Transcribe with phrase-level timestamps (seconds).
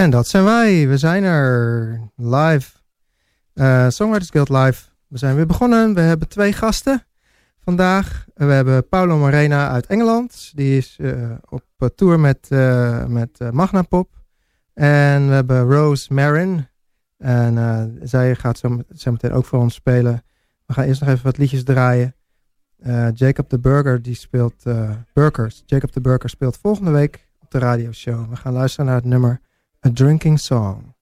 [0.00, 0.88] En dat zijn wij.
[0.88, 2.70] We zijn er live.
[3.54, 4.88] Uh, Songwriters Guild live.
[5.06, 5.94] We zijn weer begonnen.
[5.94, 7.04] We hebben twee gasten
[7.58, 8.26] vandaag.
[8.34, 10.52] We hebben Paulo Morena uit Engeland.
[10.54, 14.08] Die is uh, op tour met, uh, met Magnapop.
[14.74, 16.66] En we hebben Rose Marin.
[17.18, 20.22] En zij gaat zo, zo meteen ook voor ons spelen.
[20.66, 22.14] We gaan eerst nog even wat liedjes draaien.
[23.14, 24.62] Jacob de Burger, die speelt
[25.12, 25.62] Burgers.
[25.66, 28.30] Jacob de Burger speelt volgende week op de radioshow.
[28.30, 29.40] We gaan luisteren naar het nummer
[29.82, 30.92] A Drinking Song.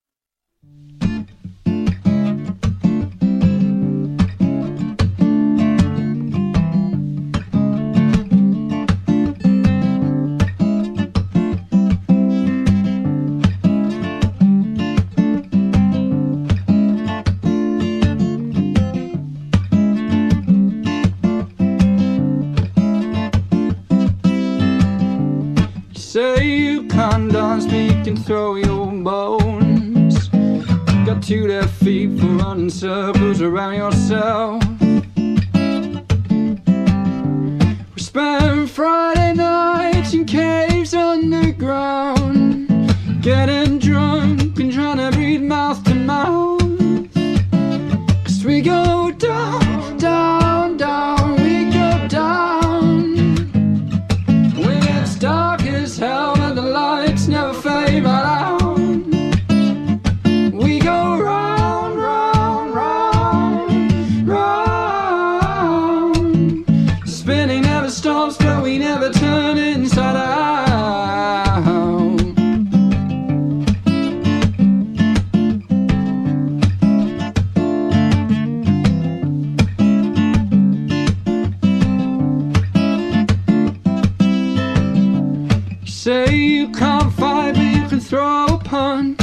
[28.25, 30.29] Throw your bones.
[31.07, 34.63] Got two left feet for running circles around yourself.
[37.95, 42.69] We spent Friday nights in caves underground,
[43.23, 43.57] getting
[88.09, 89.18] throw a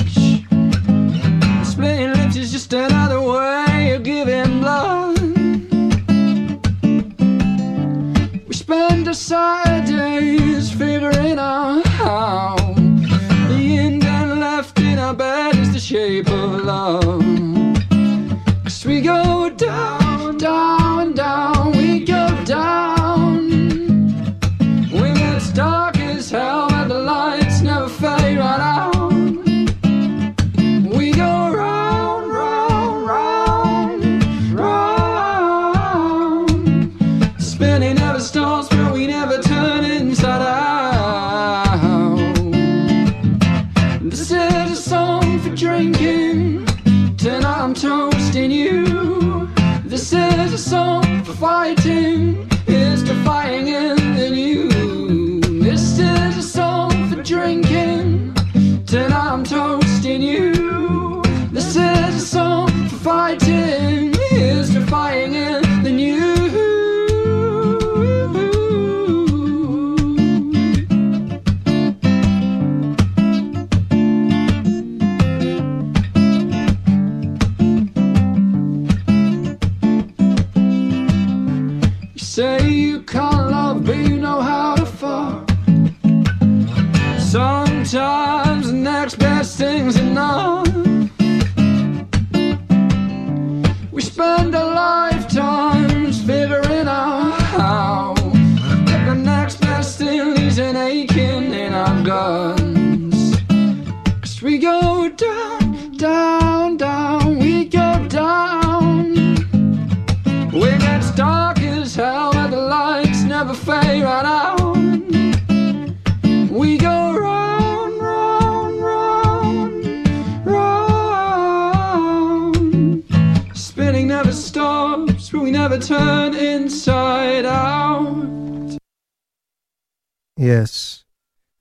[130.41, 131.06] Yes.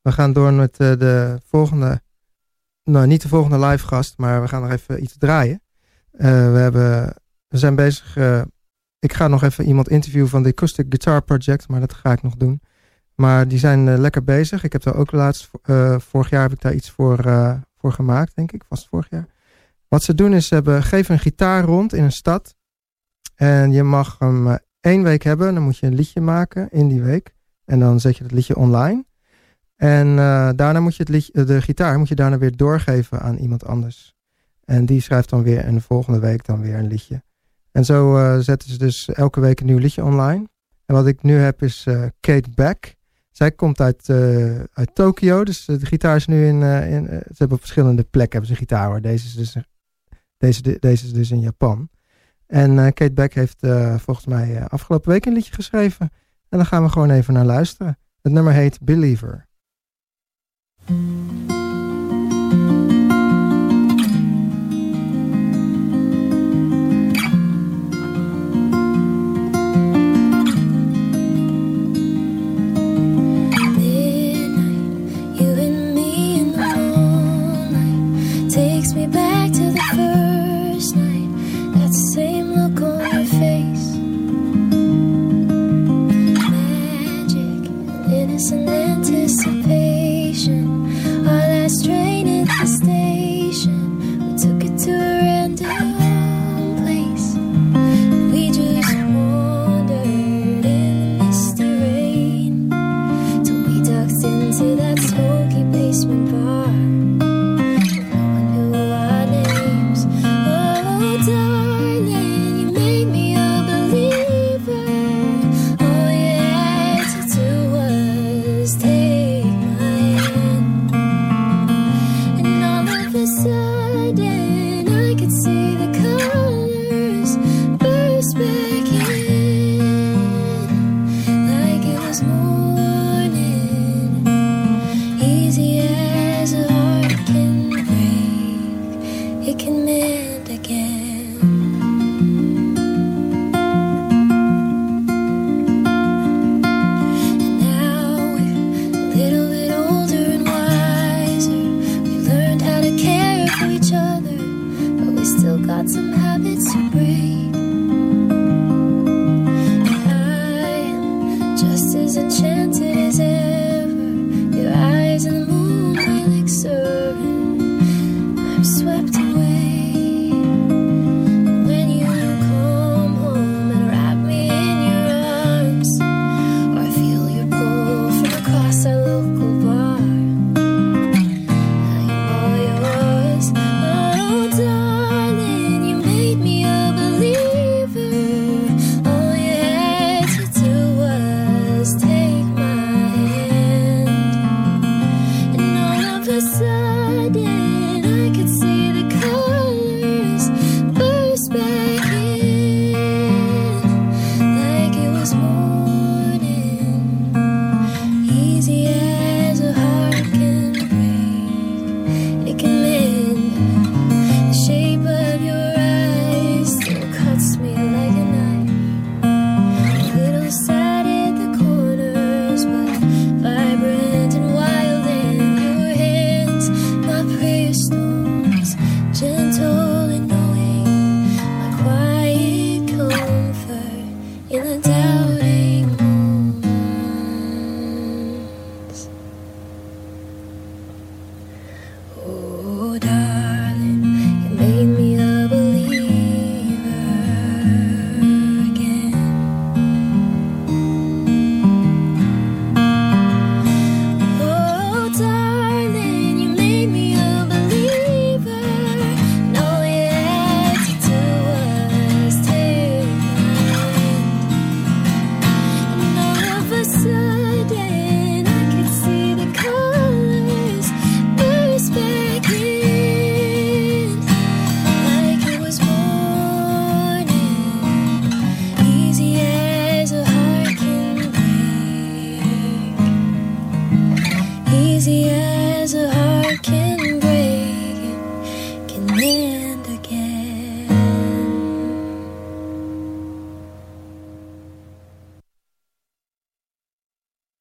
[0.02, 2.02] We gaan door met eh, de volgende...
[2.82, 5.62] Nou, niet de volgende live gast, maar we gaan nog even iets draaien.
[6.10, 7.14] Eh, we, hebben,
[7.49, 8.16] we zijn bezig...
[8.16, 8.43] eh,
[8.99, 12.22] ik ga nog even iemand interviewen van de Acoustic Guitar Project, maar dat ga ik
[12.22, 12.60] nog doen.
[13.14, 14.64] Maar die zijn lekker bezig.
[14.64, 15.50] Ik heb daar ook laatst,
[15.99, 17.16] vorig jaar heb ik daar iets voor,
[17.76, 18.64] voor gemaakt, denk ik.
[18.69, 19.26] Was vorig jaar.
[19.88, 22.54] Wat ze doen is, ze hebben, geven een gitaar rond in een stad.
[23.34, 25.54] En je mag hem één week hebben.
[25.54, 27.33] Dan moet je een liedje maken in die week.
[27.64, 29.05] En dan zet je het liedje online.
[29.76, 33.37] En eh, daarna moet je het liedje, de gitaar moet je daarna weer doorgeven aan
[33.37, 34.14] iemand anders.
[34.64, 37.22] En die schrijft dan weer en de volgende week dan weer een liedje.
[37.72, 40.49] En zo eh, zetten ze dus elke week een nieuw liedje online.
[40.87, 42.94] En wat ik nu heb is eh, Kate Beck.
[43.31, 44.08] Zij komt uit,
[44.72, 48.56] uit Tokio, dus de gitaar is nu in, in ze hebben op verschillende plekken hebben
[48.56, 49.00] ze gitaar hoor.
[49.00, 49.56] Deze is dus,
[50.37, 51.88] deze, deze is dus in Japan.
[52.46, 53.66] En Kate Beck heeft
[53.96, 56.11] volgens mij afgelopen week een liedje geschreven.
[56.54, 57.98] En daar gaan we gewoon even naar luisteren.
[58.22, 59.46] Het nummer heet Believer.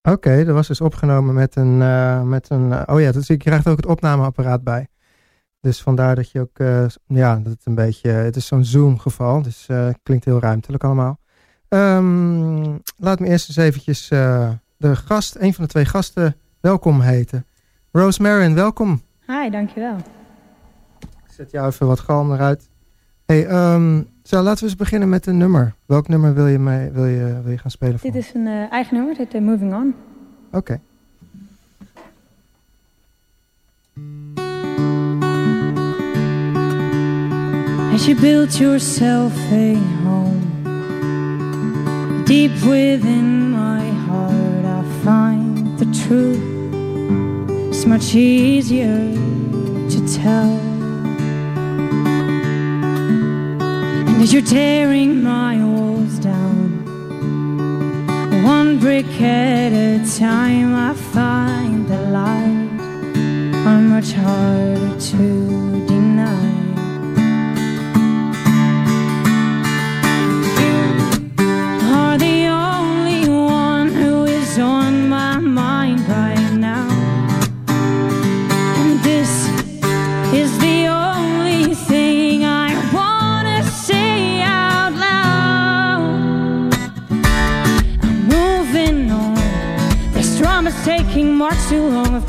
[0.10, 3.38] Oké, dat was dus opgenomen met een, uh, met een uh, oh ja, dus je
[3.38, 4.88] krijgt ook het opnameapparaat bij.
[5.60, 9.00] Dus vandaar dat je ook, uh, ja, dat het een beetje, het is zo'n Zoom
[9.00, 9.68] geval, dus
[10.04, 11.20] klinkt heel ruimtelijk allemaal.
[11.70, 17.46] Um, laat me eerst eens eventjes de gast, een van de twee gasten, welkom heten.
[17.92, 19.02] Rose Marin, welkom.
[19.28, 20.23] Hi, dankjewel.
[21.34, 22.70] Ik zet jou even wat kalmer uit.
[23.26, 25.76] Hey, um, zo, laten we eens beginnen met een nummer.
[25.86, 28.12] Welk nummer wil je, mee, wil je, wil je gaan spelen voor?
[28.12, 29.96] Dit is een uh, eigen nummer, het heet uh, Moving On.
[30.52, 30.58] Oké.
[30.58, 30.80] Okay.
[37.94, 40.42] As you build yourself a home
[42.26, 45.54] Deep within my heart I find
[46.08, 46.40] truth
[47.70, 49.12] is much easier
[49.90, 50.73] to tell.
[54.22, 56.86] As you're tearing my walls down,
[58.44, 62.74] one brick at a time, I find the light
[63.68, 66.53] are much harder to deny.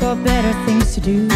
[0.05, 1.27] Got better things to do.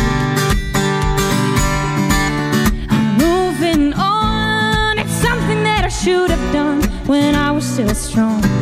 [2.87, 4.99] I'm moving on.
[4.99, 8.58] It's something that I should have done when I was still strong.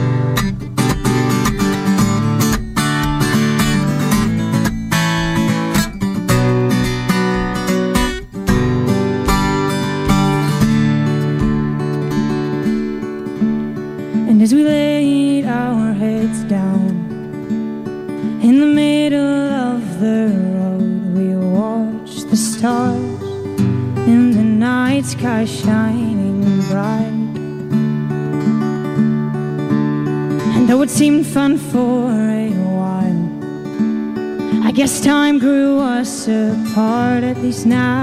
[37.66, 37.97] Now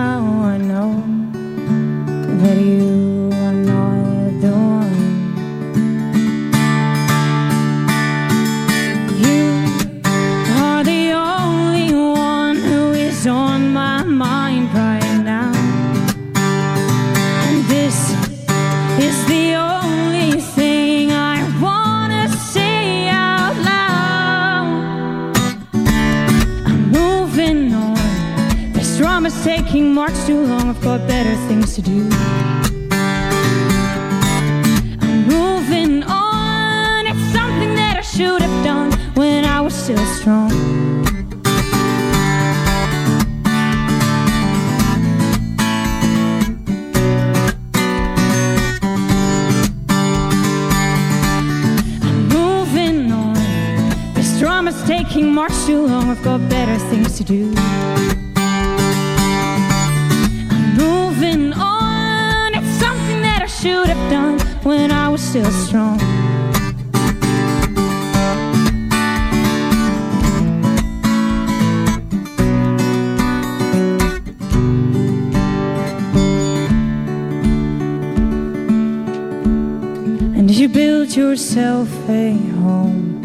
[80.75, 83.21] build yourself a home,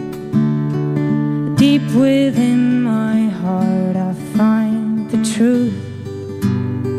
[1.56, 5.74] deep within my heart, I find the truth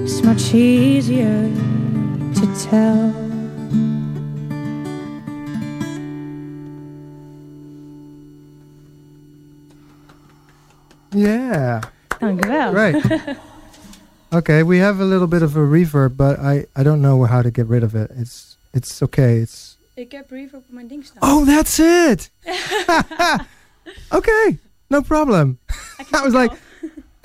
[0.04, 1.48] is much easier
[2.34, 3.14] to tell.
[11.12, 11.80] Yeah.
[12.10, 12.74] Dankjewel.
[12.74, 13.38] Right.
[14.32, 17.40] okay, we have a little bit of a reverb, but I, I don't know how
[17.40, 18.10] to get rid of it.
[18.16, 19.38] It's it's okay.
[19.38, 19.69] It's
[20.00, 21.30] Ik heb reverb op mijn ding staan.
[21.30, 22.30] Oh, that's it.
[24.18, 25.58] okay, no problem.
[25.98, 26.56] I was like,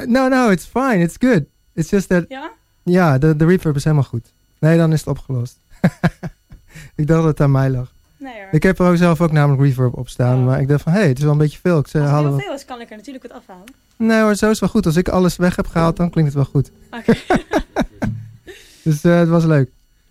[0.05, 0.97] no, no, it's fine.
[1.03, 1.45] It's good.
[1.73, 2.51] It's just that, Ja?
[2.83, 4.31] ja, de, de reverb is helemaal goed.
[4.59, 5.57] Nee, dan is het opgelost.
[6.95, 7.91] ik dacht dat het aan mij lag.
[8.17, 8.47] Nee hoor.
[8.51, 10.45] Ik heb er ook zelf ook namelijk reverb op staan, Oh.
[10.45, 11.79] maar ik dacht van, hé, hey, het is wel een beetje veel.
[11.79, 13.65] Ik zei, Als het heel veel is, kan ik er natuurlijk wat afhalen.
[13.95, 14.85] Nee hoor, zo is het wel goed.
[14.85, 16.71] Als ik alles weg heb gehaald, dan klinkt het wel goed.
[16.91, 17.13] Oké.
[18.83, 19.69] Dus eh, het was leuk.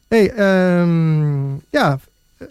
[0.08, 1.98] hey, ehm, ja,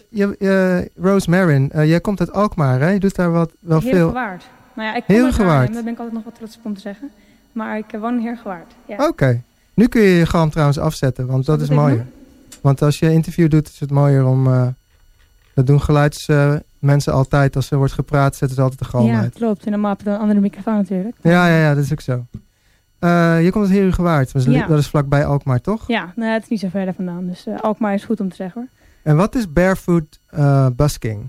[0.08, 2.88] je, je, Rose Marin, eh, jij komt uit Alkmaar, hè?
[2.88, 3.90] Je doet daar wat, wel veel.
[3.90, 4.44] Heergewaard.
[4.74, 5.50] Nou ja, ik kom uit Heergewaard.
[5.50, 7.10] Haarlem, Daar ben ik altijd nog wat trots op om te zeggen.
[7.52, 8.72] Maar ik eh, woon in Heergewaard.
[8.86, 9.06] Ja.
[9.06, 9.42] Oké.
[9.74, 12.06] Nu kun je je galm trouwens afzetten, want dat is mooier.
[12.60, 14.46] Want als je interview doet, is het mooier om...
[14.46, 14.66] eh,
[15.54, 17.56] dat doen geluidsmensen altijd.
[17.56, 19.34] Als er wordt gepraat, zetten ze altijd de galm ja, uit.
[19.34, 19.64] klopt.
[19.64, 21.16] En dan maap je een andere microfoon natuurlijk.
[21.22, 22.24] Ja, ja, ja, dat is ook zo.
[22.98, 23.70] Eh, je komt
[24.06, 24.32] uit.
[24.32, 24.66] Dat is, Ja.
[24.66, 25.88] dat is vlakbij Alkmaar, toch?
[25.88, 27.26] Ja, nou, het is niet zo ver vandaan.
[27.26, 28.70] Dus eh, Alkmaar is goed om te zeggen hoor.
[29.04, 31.28] En wat is barefoot eh, busking?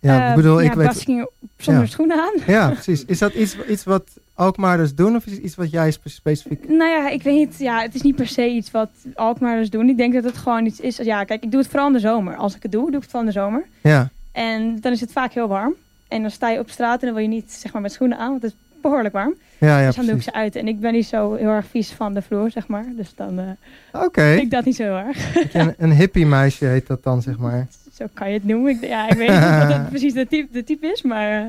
[0.00, 0.86] Ja, Eh, ik bedoel, ja, ik weet...
[0.88, 1.88] busking zonder Ja.
[1.88, 2.32] schoenen aan.
[2.46, 3.04] Ja, precies.
[3.04, 4.04] Is dat iets, iets wat
[4.34, 6.68] Alkmaarders doen of is het iets wat jij spe- specifiek...
[6.68, 7.58] Nou ja, ik weet niet.
[7.58, 9.88] Ja, het is niet per se iets wat Alkmaarders doen.
[9.88, 10.96] Ik denk dat het gewoon iets is.
[10.96, 12.36] Ja, kijk, ik doe het vooral in de zomer.
[12.36, 13.64] Als ik het doe, doe ik het vooral in de zomer.
[13.82, 15.74] Ja, En dan is het vaak heel warm.
[16.08, 18.18] En dan sta je op straat en dan wil je niet zeg maar met schoenen
[18.18, 19.34] aan, want het is behoorlijk warm.
[19.58, 20.56] ja, ja dus dan doe ik ze uit.
[20.56, 22.84] En ik ben niet zo heel erg vies van de vloer, zeg maar.
[22.96, 24.22] Dus dan eh Oké.
[24.30, 25.34] vind ik dat niet zo heel erg.
[25.54, 27.66] Een, een hippie meisje heet dat dan, zeg maar.
[27.98, 28.70] Zo kan je het noemen.
[28.70, 31.40] Ik, ja, ik weet niet of dat precies de type, de type is, maar...
[31.40, 31.46] eh,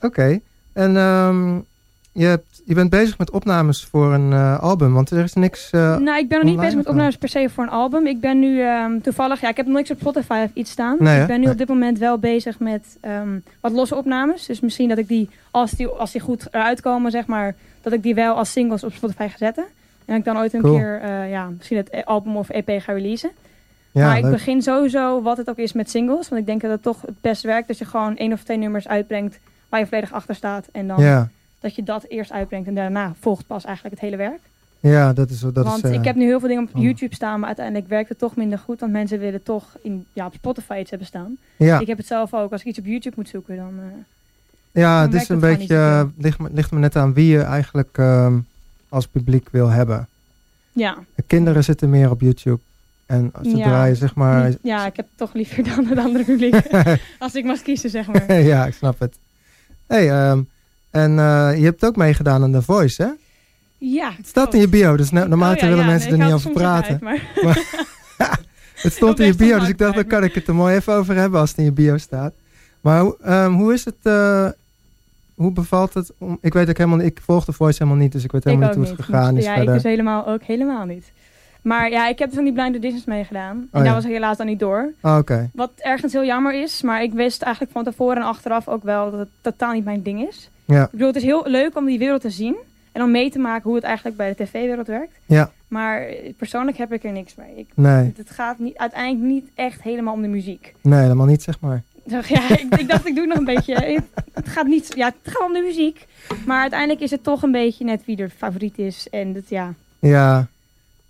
[0.00, 0.40] Oké.
[0.72, 1.58] En ehm,
[2.14, 5.70] je, hebt, je bent bezig met opnames voor een eh, album, want er is niks...
[5.70, 8.06] eh, nou, ik ben nog niet bezig met opnames per se voor een album.
[8.06, 10.96] Ik ben nu ehm, toevallig, ja, ik heb nog niks op Spotify of iets staan.
[11.00, 11.52] Nee, ik ben nu Nee.
[11.52, 14.46] op dit moment wel bezig met ehm, wat losse opnames.
[14.46, 17.92] Dus misschien dat ik die als, die, als die goed eruit komen, zeg maar, dat
[17.92, 19.64] ik die wel als singles op Spotify ga zetten.
[19.64, 19.70] En
[20.06, 20.76] dat ik dan ooit een Cool.
[20.76, 23.30] keer, eh, ja, misschien het album of EP ga releasen.
[23.92, 26.28] ja, maar ik begin sowieso, wat het ook is, met singles.
[26.28, 28.56] Want ik denk dat het toch het best werkt als je gewoon één of twee
[28.58, 30.66] nummers uitbrengt waar je volledig achter staat.
[30.72, 31.28] En dan ja,
[31.64, 34.40] dat je dat eerst uitbrengt en daarna volgt pas eigenlijk het hele werk.
[34.80, 35.40] ja, dat is...
[35.40, 36.80] Dat want is eh, ik heb nu heel veel dingen op.
[36.82, 38.80] YouTube staan, maar uiteindelijk werkt het toch minder goed.
[38.80, 41.36] Want mensen willen toch in, ja, op Spotify iets hebben staan.
[41.56, 42.52] ja, Ik heb het zelf ook.
[42.52, 43.72] Als ik iets op YouTube moet zoeken, dan...
[43.78, 43.84] eh,
[44.82, 45.74] ja, dan het is een het beetje...
[45.76, 48.38] eh, ligt, me- ligt me net aan wie je eigenlijk ehm,
[48.88, 50.08] als publiek wil hebben.
[50.72, 52.58] ja, De kinderen zitten meer op YouTube.
[53.06, 53.84] En zodra Ja.
[53.84, 54.52] je zeg maar...
[54.62, 56.54] ja, ik heb het toch liever dan het andere publiek.
[57.18, 58.32] als ik mag kiezen, zeg maar.
[58.40, 59.16] ja, ik snap het.
[59.86, 60.40] hey, ehm,
[60.94, 63.08] en eh, je hebt ook meegedaan aan The Voice, hè?
[63.78, 66.18] Ja, Het staat in je bio, dus no- normaal Oh ja, willen ja, mensen nee,
[66.20, 66.90] er niet over praten.
[66.92, 67.00] uit,
[67.42, 67.58] maar-
[68.74, 70.92] Het stond in je bio, dus ik dacht, dan kan ik het er mooi even
[70.92, 72.32] over hebben als het in je bio staat.
[72.80, 74.48] Maar hoe- ehm, hoe is het, eh,
[75.34, 76.12] hoe bevalt het?
[76.18, 78.44] Om, ik weet ook helemaal niet, ik volg The Voice helemaal niet, dus ik weet
[78.44, 79.74] helemaal ik niet hoe het gegaan is ja, verder.
[79.74, 81.12] ik dus helemaal ook helemaal niet.
[81.62, 83.56] Maar ja, ik heb van die blind auditions meegedaan.
[83.56, 83.82] En Oh, ja.
[83.82, 84.92] daar was ik helaas dan niet door.
[85.00, 88.68] Ah, Oké, Wat ergens heel jammer is, maar ik wist eigenlijk van tevoren en achteraf
[88.68, 90.48] ook wel dat het totaal niet mijn ding is.
[90.64, 92.56] Ja, Ik bedoel, het is heel leuk om die wereld te zien
[92.92, 95.12] en om mee te maken hoe het eigenlijk bij de tv-wereld werkt.
[95.26, 96.06] ja, Maar
[96.36, 97.56] persoonlijk heb ik er niks mee.
[97.56, 100.74] Ik, nee, het gaat niet, uiteindelijk niet echt helemaal om de muziek.
[100.80, 101.82] nee, helemaal niet zeg maar.
[102.06, 103.74] Ja, ik, ik dacht ik doe nog een beetje.
[103.84, 106.06] Het, het gaat niet, ja, het gaat om de muziek.
[106.46, 109.08] Maar uiteindelijk is het toch een beetje net wie er favoriet is.
[109.10, 109.74] En dat, ja.
[109.98, 110.46] Ja,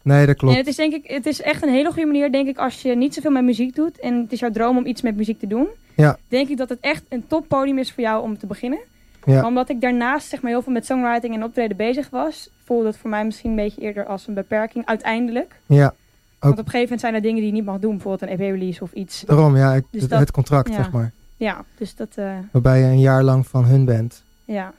[0.03, 0.55] nee, dat klopt.
[0.55, 2.83] En het is denk ik, het is echt een hele goede manier, denk ik, als
[2.83, 4.01] je niet zoveel met muziek doet.
[4.01, 5.67] En het is jouw droom om iets met muziek te doen.
[5.97, 6.19] Ja.
[6.29, 8.79] Denk ik dat het echt een toppodium is voor jou om te beginnen.
[9.27, 9.35] Ja.
[9.35, 12.87] Maar Omdat ik daarnaast zeg maar heel veel met songwriting en optreden bezig was, voelde
[12.87, 15.55] het voor mij misschien een beetje eerder als een beperking uiteindelijk.
[15.67, 15.95] Ja,
[16.39, 18.39] Want op een gegeven moment zijn er dingen die je niet mag doen, bijvoorbeeld een
[18.39, 19.23] EP-release of iets.
[19.27, 20.75] daarom, ja, ik- Dus het, dat- het contract ja.
[20.75, 21.13] zeg maar.
[21.37, 24.23] Ja, dus dat, eh, Waarbij je een jaar lang van hun bent.
[24.45, 24.73] ja.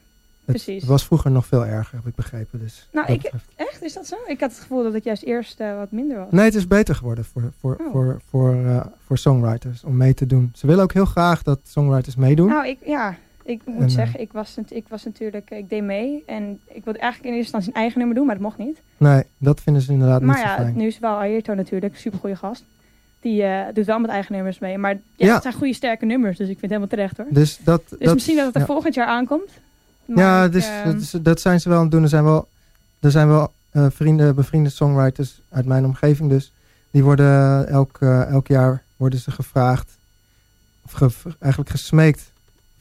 [0.45, 0.81] Het, Precies.
[0.81, 2.59] het was vroeger nog veel erger, heb ik begrepen.
[2.59, 4.15] Dus Nou, ik- betreft- Echt, is dat zo?
[4.27, 6.27] Ik had het gevoel dat het juist eerst eh, wat minder was.
[6.31, 7.91] Nee, het is beter geworden voor, voor, Oh.
[7.91, 10.51] voor, voor, eh, voor songwriters om mee te doen.
[10.55, 12.47] Ze willen ook heel graag dat songwriters meedoen.
[12.47, 13.15] Nou, ik, ja,
[13.45, 16.23] ik moet En, eh, zeggen, ik was, ik was natuurlijk, eh, ik deed mee.
[16.25, 18.77] En ik wilde eigenlijk in eerste instantie een eigen nummer doen, maar dat mocht niet.
[18.97, 20.77] Nee, dat vinden ze inderdaad maar niet zo ja, fijn.
[20.77, 22.63] nu is wel Ayrto natuurlijk, super goede gast.
[23.19, 24.77] Die eh, doet wel met eigen nummers mee.
[24.77, 25.33] Maar ja, Ja.
[25.33, 27.25] het zijn goede, sterke nummers, dus ik vind het helemaal terecht hoor.
[27.29, 28.65] Dus, dat, Dus misschien dat het er ja.
[28.67, 29.49] volgend jaar aankomt.
[30.05, 32.03] Ja, dus, eh, dat, zijn ze wel aan het doen.
[32.03, 32.47] Er zijn wel,
[32.99, 36.51] er zijn wel vrienden, bevriende songwriters uit mijn omgeving dus.
[36.91, 37.97] Die worden elk,
[38.29, 39.97] elk jaar worden ze gevraagd,
[40.85, 42.31] of ge- eigenlijk gesmeekt,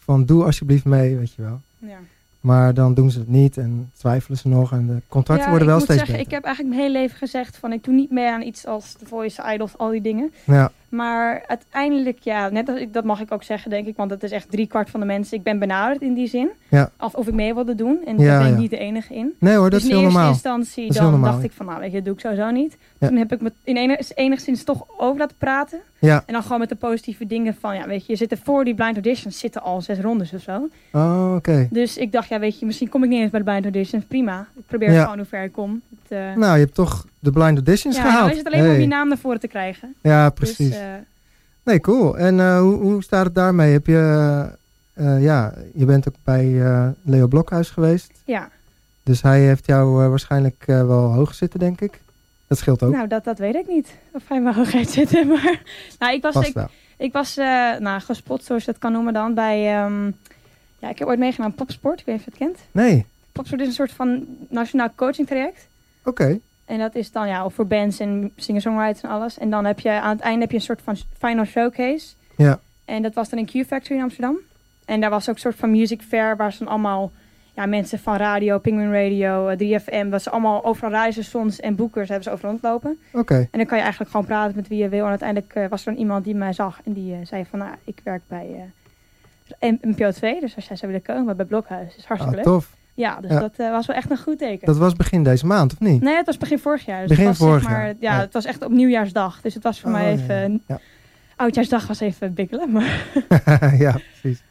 [0.04, 1.60] van doe alsjeblieft mee, weet je wel.
[1.78, 1.98] ja.
[2.40, 5.68] Maar dan doen ze het niet en twijfelen ze nog en de contracten Ja, worden
[5.68, 6.26] wel steeds zeggen, beter.
[6.26, 8.92] ik heb eigenlijk mijn hele leven gezegd van ik doe niet mee aan iets als
[8.92, 10.32] The Voice, Idols, al die dingen.
[10.44, 13.96] Ja, Maar uiteindelijk, ja, net als ik, dat mag ik ook zeggen, denk ik.
[13.96, 15.36] Want het is echt drie kwart van de mensen.
[15.36, 16.48] Ik ben benaderd in die zin.
[16.68, 16.90] Ja.
[17.00, 17.98] Of, of ik mee wilde doen.
[18.06, 18.60] En Ja, daar ben ik ja.
[18.60, 19.34] niet de enige in.
[19.38, 20.32] nee hoor, dat dus is in heel eerste normaal.
[20.32, 21.32] instantie Dat is heel dan normaal.
[21.32, 22.76] dacht ik van, nou weet je, dat doe ik sowieso niet.
[22.98, 25.78] Toen heb ik me in enig- enigszins toch over laten praten.
[25.98, 28.38] Ja, En dan gewoon met de positieve dingen van, ja weet je, je zit er
[28.42, 30.68] voor die blind auditions zitten al zes rondes of zo.
[30.92, 31.68] oh, oké.
[31.70, 34.04] Dus ik dacht, ja weet je, misschien kom ik niet eens bij de blind auditions.
[34.04, 34.46] Prima.
[34.56, 35.80] Ik probeer gewoon hoe ver ik kom.
[36.08, 38.30] Eh, Nou, je hebt toch de blind auditions ja, gehaald.
[38.30, 39.94] is het alleen om je naam naar voren te krijgen.
[40.00, 40.68] Ja, precies.
[40.68, 40.84] Dus, eh,
[41.62, 42.18] Nee, cool.
[42.18, 43.72] En eh, hoe, hoe staat het daarmee?
[43.72, 44.48] Heb je,
[45.18, 46.44] ja, je bent ook bij
[47.02, 48.12] Leo Blokhuis geweest.
[48.24, 48.48] ja.
[49.02, 52.00] Dus hij heeft jou waarschijnlijk wel hoog zitten, denk ik.
[52.46, 52.92] Dat scheelt ook.
[52.92, 53.94] Nou, dat, dat weet ik niet.
[54.12, 55.26] Of hij maar hoogheid zitten.
[55.32, 55.60] Maar
[55.98, 56.68] nou, ik was, ik, wel.
[56.96, 57.34] ik was
[57.78, 59.82] nou, gespot, zoals je dat kan noemen dan, bij...
[59.82, 60.06] ehm,
[60.78, 62.00] ja, ik heb ooit meegedaan aan Popsport.
[62.00, 62.68] Ik weet niet of je het kent.
[62.84, 65.66] Nee, Popsport is een soort van nationaal coaching traject.
[66.04, 66.38] Oké.
[66.64, 69.38] En dat is dan ja, voor bands en singer-songwriters en alles.
[69.38, 72.14] En dan heb je aan het einde heb je een soort van final showcase.
[72.36, 72.60] Ja.
[72.84, 74.36] En dat was dan in Q Factory in Amsterdam.
[74.84, 77.10] En daar was ook een soort van music fair waar ze dan allemaal
[77.54, 82.08] ja, mensen van radio, Penguin Radio, eh, 3FM, dat ze allemaal overal radiostations en boekers
[82.08, 82.98] hebben ze over rondlopen.
[83.12, 83.34] Oké.
[83.34, 85.02] En dan kan je eigenlijk gewoon praten met wie je wil.
[85.04, 87.58] En uiteindelijk eh, was er dan iemand die mij zag en die eh, zei van,
[87.58, 88.70] nou, ik werk bij
[89.58, 90.40] eh, NPO 2.
[90.40, 92.54] Dus als jij zou willen komen bij Blokhuis, is hartstikke Ah, leuk.
[92.54, 92.70] tof.
[92.94, 93.40] Ja, dus Ja.
[93.40, 94.66] dat eh, was wel echt een goed teken.
[94.66, 96.02] Dat was begin deze maand, of niet?
[96.02, 97.00] Nee, het was begin vorig jaar.
[97.00, 98.20] Dus Begin het was, vorig zeg maar, jaar, Ja, ja.
[98.20, 99.40] het was echt op nieuwjaarsdag.
[99.40, 100.52] Dus het was voor Oh, mij even...
[100.52, 100.58] ja.
[100.66, 100.78] Ja.
[101.36, 102.70] Oudjaarsdag was even bikkelen.
[102.72, 103.06] Maar
[103.78, 104.42] ja, precies.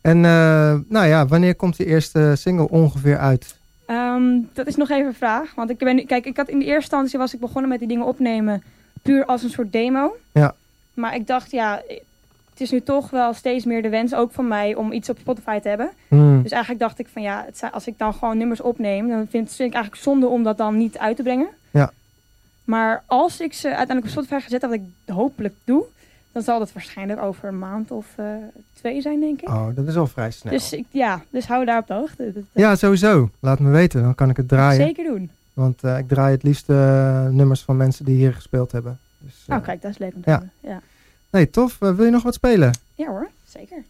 [0.00, 3.56] En eh, nou ja, wanneer komt die eerste single ongeveer uit?
[3.86, 5.54] ehm, dat is nog even een vraag.
[5.54, 7.88] Want ik ben, kijk, ik had in de eerste instantie was ik begonnen met die
[7.88, 8.62] dingen opnemen
[9.02, 10.16] puur als een soort demo.
[10.32, 10.54] Ja.
[10.94, 11.82] Maar ik dacht, ja,
[12.58, 15.18] het is nu toch wel steeds meer de wens, ook van mij, om iets op
[15.18, 15.90] Spotify te hebben.
[16.08, 16.42] Hmm.
[16.42, 19.26] Dus eigenlijk dacht ik van ja, het zijn- als ik dan gewoon nummers opneem, dan
[19.30, 21.48] vind, vind ik eigenlijk zonde om dat dan niet uit te brengen.
[21.70, 21.92] Ja.
[22.64, 25.84] Maar als ik ze uiteindelijk op Spotify gezet heb, wat ik hopelijk doe,
[26.32, 28.24] dan zal dat waarschijnlijk over een maand of eh,
[28.72, 29.48] twee zijn, denk ik.
[29.48, 30.52] Oh, dat is al vrij snel.
[30.52, 32.24] Dus ik, ja, dus hou daar op de hoogte.
[32.24, 33.30] Dat- dat- Ja, sowieso.
[33.40, 34.86] Laat me weten, dan kan ik het draaien.
[34.86, 35.30] Zeker doen.
[35.52, 38.98] Want eh, ik draai het liefst eh, nummers van mensen die hier gespeeld hebben.
[39.18, 40.36] Dus, Nou, kijk, dat is leuk om te ja.
[40.36, 40.52] hebben.
[40.60, 40.80] Ja.
[41.30, 41.76] Nee, tof.
[41.82, 42.72] Eh, wil je nog wat spelen?
[42.94, 43.82] ja hoor, zeker.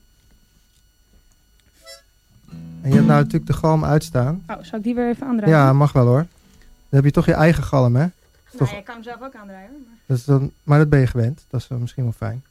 [2.83, 4.43] En je hebt nou natuurlijk de galm uitstaan.
[4.49, 5.57] Oh, zal ik die weer even aandraaien?
[5.57, 6.27] Ja, mag wel hoor.
[6.89, 8.01] Dan heb je toch je eigen galm, hè?
[8.01, 8.11] nou,
[8.57, 9.71] toch- je kan hem zelf ook aandraaien.
[9.71, 11.45] maar Dat is dan, maar dat ben je gewend.
[11.51, 12.43] Dat is misschien wel fijn.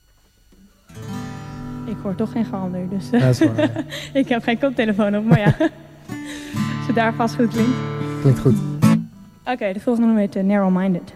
[1.86, 3.58] Ik hoor toch geen galm nu, dus Ja, dat is waar.
[3.60, 3.84] ja.
[4.20, 5.26] ik heb geen koptelefoon op.
[5.26, 5.56] Maar ja,
[6.78, 7.72] als het daar vast goed klinkt.
[8.22, 8.56] Klinkt goed.
[9.46, 11.14] Oké, de volgende nummer heet eh, Narrow Minded.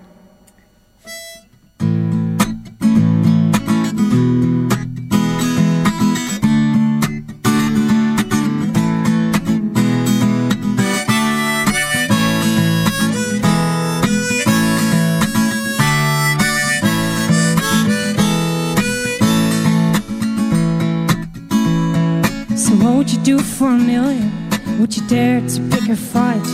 [23.22, 24.32] You do for a million?
[24.80, 26.46] Would you dare to pick a fight?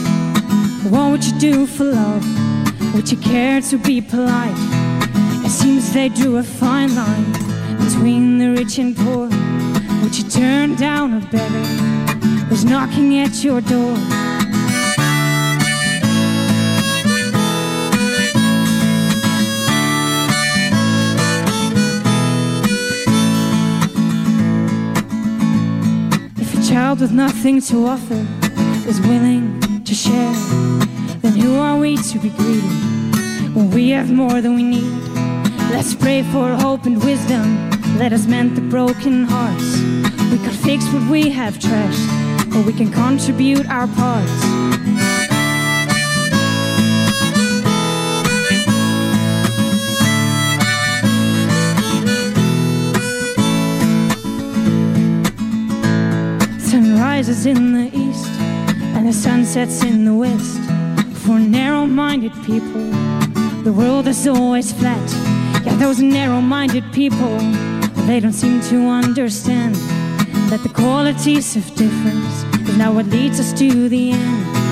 [0.89, 2.25] What would you do for love?
[2.93, 4.57] Would you care to be polite?
[5.45, 7.31] It seems they drew a fine line
[7.77, 9.29] between the rich and poor.
[10.01, 11.67] Would you turn down a beggar
[12.47, 14.16] who's knocking at your door?
[26.77, 28.21] Child with nothing to offer
[28.87, 29.45] is willing
[29.83, 30.33] to share,
[31.23, 32.77] then who are we to be greedy
[33.55, 34.93] when we have more than we need?
[35.71, 37.45] Let's pray for hope and wisdom.
[37.97, 39.69] Let us mend the broken hearts.
[40.31, 42.07] We can fix what we have trashed,
[42.53, 44.56] or we can contribute our parts.
[57.17, 58.29] Rises in the east
[58.95, 60.59] and the sun sets in the west.
[61.25, 62.91] For narrow minded people,
[63.63, 65.09] the world is always flat.
[65.65, 67.39] Yeah, those narrow minded people,
[68.05, 69.73] they don't seem to understand
[70.51, 72.35] that the qualities of difference
[72.69, 74.66] is now what leads us to the end.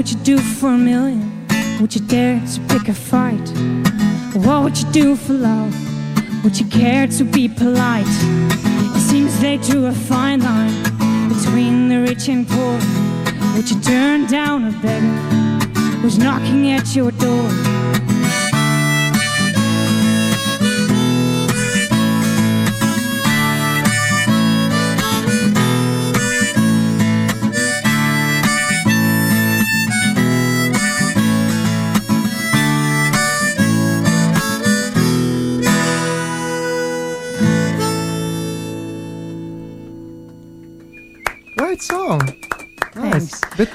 [0.00, 1.46] Would you do for a million?
[1.78, 3.46] Would you dare to pick a fight?
[4.46, 5.74] What would you do for love?
[6.42, 8.06] Would you care to be polite?
[8.96, 10.72] It seems they drew a fine line
[11.28, 12.78] between the rich and poor.
[13.54, 15.18] Would you turn down a beggar
[16.00, 17.09] who's knocking at your
[41.70, 42.20] Great song.
[42.94, 43.28] Nice.
[43.28, 43.56] Thanks.
[43.56, 43.68] Bit,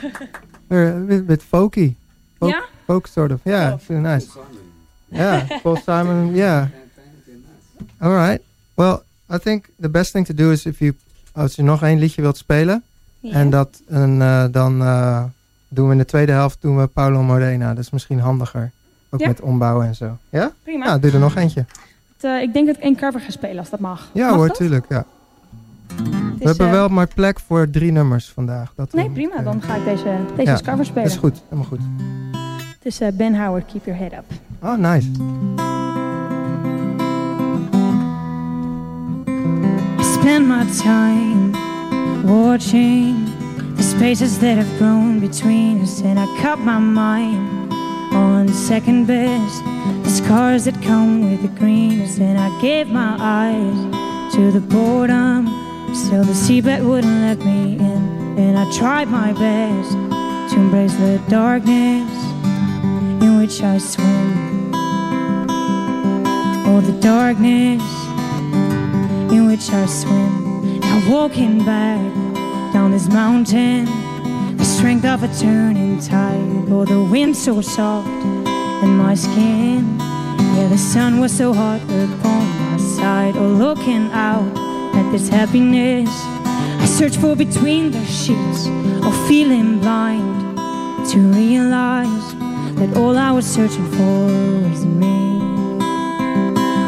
[0.70, 1.96] uh, bit, bit folky.
[2.86, 3.40] Folk, sort of.
[3.44, 3.76] Yeah, Oh.
[3.76, 4.28] it's really nice.
[5.08, 6.36] Yeah, Paul Simon.
[6.36, 6.68] Yeah.
[8.02, 8.42] All right.
[8.76, 10.94] Well, I think the best thing to do is if you,
[11.34, 12.84] als je nog één liedje wilt spelen,
[13.22, 15.24] en dat en, eh, dan eh,
[15.68, 17.74] doen we in de tweede helft doen we Paulo Morena.
[17.74, 18.72] Dat is misschien handiger.
[19.10, 20.18] Ook met ombouwen en zo.
[20.30, 20.52] Ja?
[20.64, 20.86] Prima.
[20.86, 21.66] Ja, doe er nog eentje.
[22.16, 24.10] Het, eh, ik denk dat ik één cover ga spelen als dat mag.
[24.14, 24.58] Ja Mag hoor, dat?
[24.58, 24.86] tuurlijk.
[24.90, 25.06] Ja.
[26.40, 28.74] We hebben eh, wel maar plek voor drie nummers vandaag.
[28.76, 29.36] Dat Nee, we- prima.
[29.36, 31.04] eh, Dan ga ik deze, deze Ja, cover spelen.
[31.04, 31.80] Dat is goed, helemaal goed.
[32.78, 34.24] Het is eh, Ben Howard, Keep Your Head Up.
[34.64, 35.08] Oh, nice.
[40.00, 41.52] I spend my time
[42.24, 43.16] watching
[43.76, 47.74] the spaces that have grown between us, and I cut my mind
[48.14, 49.64] on second best.
[50.04, 53.78] The scars that come with the greenness, and I gave my eyes
[54.36, 55.64] to the boredom.
[55.96, 59.92] Still, the seabed wouldn't let me in, and I tried my best
[60.52, 62.12] to embrace the darkness
[63.24, 64.72] in which I swim.
[66.68, 67.82] Oh, the darkness
[69.32, 70.82] in which I swim.
[70.82, 72.14] Now walking back
[72.74, 73.86] down this mountain,
[74.58, 78.08] the strength of a turning tide, or the wind so soft
[78.84, 79.98] in my skin.
[80.56, 84.65] Yeah, the sun was so hot upon my side, or looking out
[84.96, 86.10] at this happiness.
[86.84, 88.68] I search for between the sheets,
[89.06, 90.58] or feeling blind
[91.12, 92.36] to realize
[92.76, 94.26] that all I was searching for
[94.70, 95.40] was me.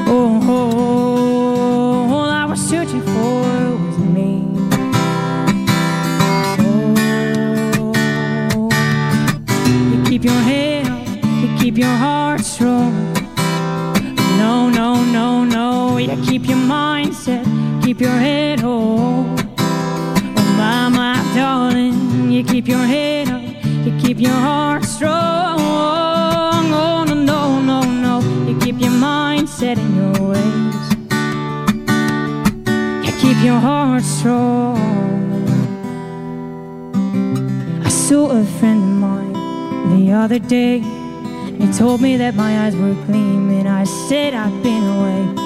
[0.10, 4.44] Oh, oh, oh, all I was searching for was me.
[8.56, 8.70] Oh,
[9.92, 10.88] you keep your head
[11.42, 12.17] you keep your heart
[17.98, 19.36] keep your head home.
[19.58, 23.42] Oh, my, my darling, you keep your head up,
[23.86, 25.58] you keep your heart strong.
[25.60, 30.90] Oh, no, no, no, no, you keep your mind set in your ways.
[33.04, 34.78] You keep your heart strong.
[37.84, 39.34] I saw a friend of mine
[39.98, 40.84] the other day.
[41.58, 43.66] He told me that my eyes were gleaming.
[43.66, 45.37] I said I've been away.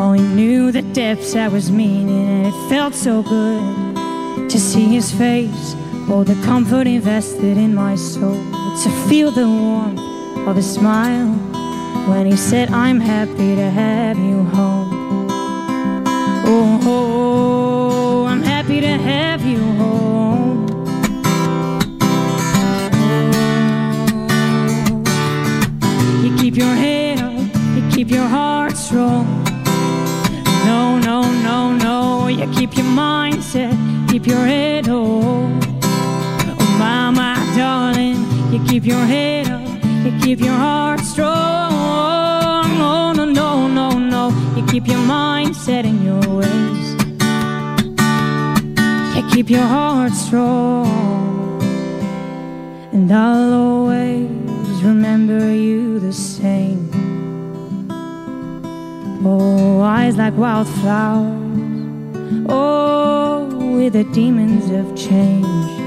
[0.00, 4.84] Oh, he knew the depths I was meaning, and it felt so good to see
[4.84, 5.74] his face.
[6.08, 8.36] Oh, the comfort invested in my soul,
[8.84, 9.98] to feel the warmth
[10.46, 11.26] of his smile
[12.08, 15.26] when he said, I'm happy to have you home.
[16.46, 20.66] Oh, oh, oh I'm happy to have you home.
[25.82, 27.32] Oh, you keep your head up,
[27.74, 29.47] you keep your heart strong.
[32.38, 33.74] You keep your mindset,
[34.08, 35.58] keep your head home.
[35.82, 38.14] Oh, my, my darling,
[38.52, 41.72] you keep your head up, you keep your heart strong.
[42.80, 46.88] Oh, no, no, no, no, you keep your mindset in your ways.
[49.16, 51.60] You keep your heart strong.
[52.92, 56.88] And I'll always remember you the same.
[59.24, 61.47] Oh, eyes like wildflowers.
[62.50, 65.77] Oh, with the demons of change.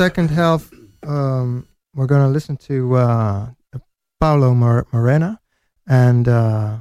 [0.00, 0.70] Second half,
[1.02, 3.48] um, we're gonna listen to uh,
[4.18, 5.40] Paulo Mor- Morena,
[5.84, 6.78] and uh,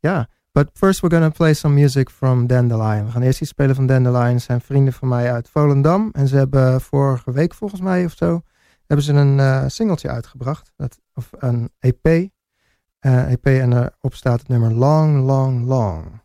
[0.00, 0.24] yeah.
[0.52, 3.06] But first we're gonna play some music from Dandelion.
[3.06, 4.40] We gaan eerst iets spelen van Dandelion.
[4.40, 6.10] zijn vrienden van mij uit Volendam.
[6.12, 8.40] En ze hebben vorige week volgens mij of zo...
[8.86, 10.72] hebben ze een eh, singeltje uitgebracht.
[10.76, 12.30] Dat, of een EP.
[12.98, 16.22] Eh, EP en erop staat het nummer Long, Long, Long.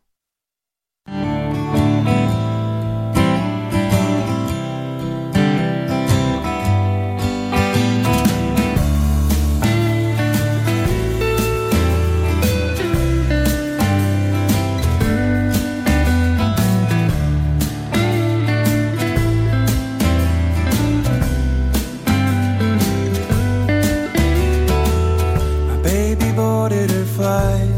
[26.64, 27.76] Boarded her flight,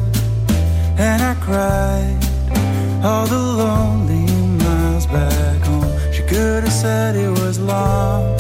[1.00, 2.19] and I cried
[3.04, 4.28] all the lonely
[4.63, 5.91] miles back home.
[6.13, 8.35] She could have said it was long, long,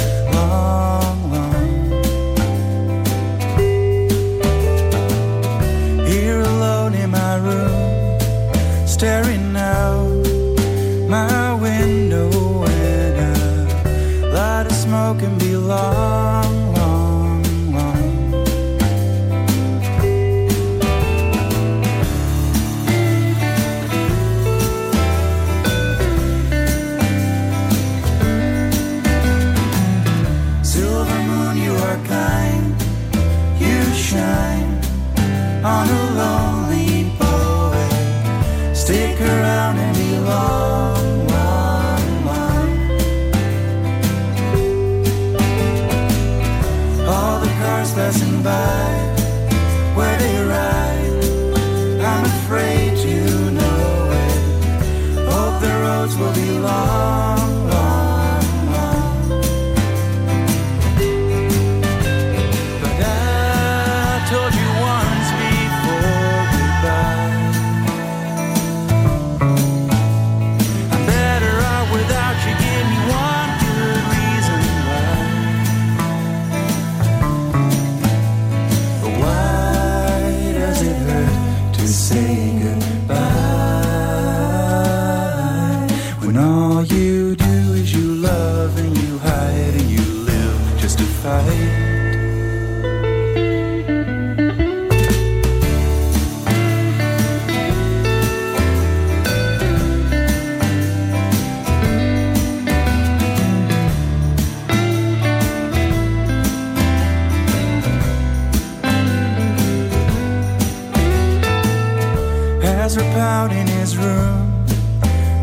[112.85, 114.63] Ezra Pound in his room,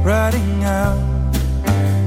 [0.05, 0.97] writing out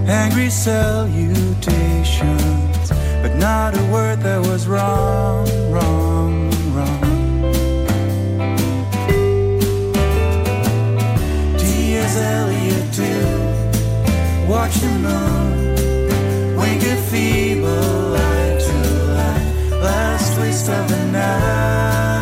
[0.08, 2.90] angry salutations,
[3.22, 7.02] but not a word that was wrong, wrong, wrong.
[11.60, 12.16] T.S.
[12.16, 13.28] Eliot too,
[14.48, 15.76] watch the moon,
[16.56, 18.78] wink a feeble light to
[19.20, 19.52] light,
[19.84, 22.15] last waste of the night.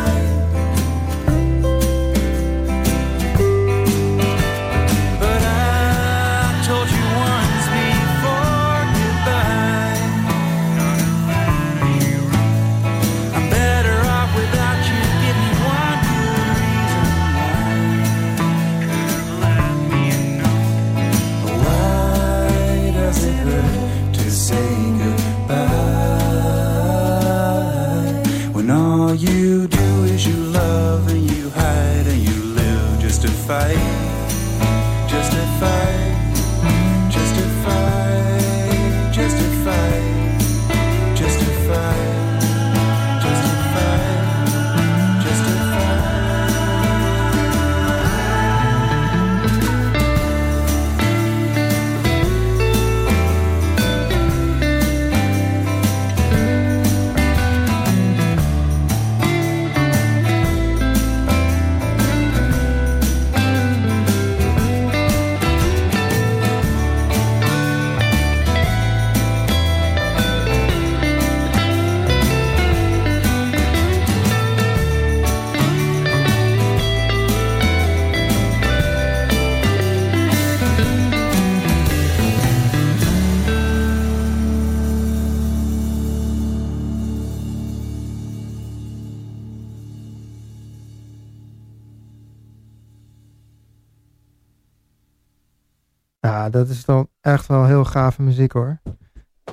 [96.44, 98.80] Ja, dat is dan echt wel heel gave muziek hoor.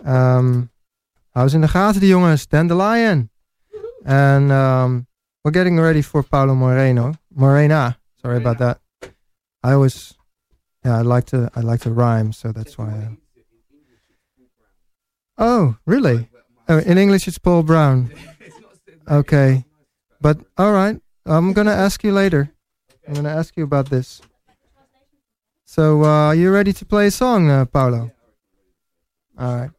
[0.04, 0.62] Ehm
[1.30, 2.48] hou ze in de gaten, die jongens.
[2.48, 3.30] Dandelion.
[4.04, 5.08] En um,
[5.42, 7.12] we're getting ready for Paulo Moreno.
[7.28, 7.98] Morena.
[8.16, 8.80] Sorry about that.
[9.68, 10.18] I always,
[10.80, 12.88] yeah, I like to, I like to rhyme, so that's why.
[12.88, 13.18] I...
[15.36, 16.30] Oh, really?
[16.68, 18.12] Oh, in English, it's Paul Brown.
[19.08, 19.64] Okay,
[20.20, 21.02] but all right.
[21.26, 22.50] I'm gonna ask you later.
[23.08, 24.22] I'm gonna ask you about this.
[25.72, 28.12] So, uh, are you ready to play a song, uh, Paulo?
[29.40, 29.70] All right.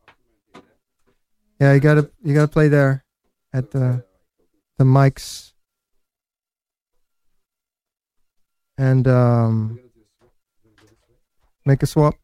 [1.61, 3.05] Yeah, you gotta you gotta play there
[3.53, 4.03] at the
[4.79, 5.53] the mics.
[8.79, 9.81] And um,
[11.67, 12.15] make a swap.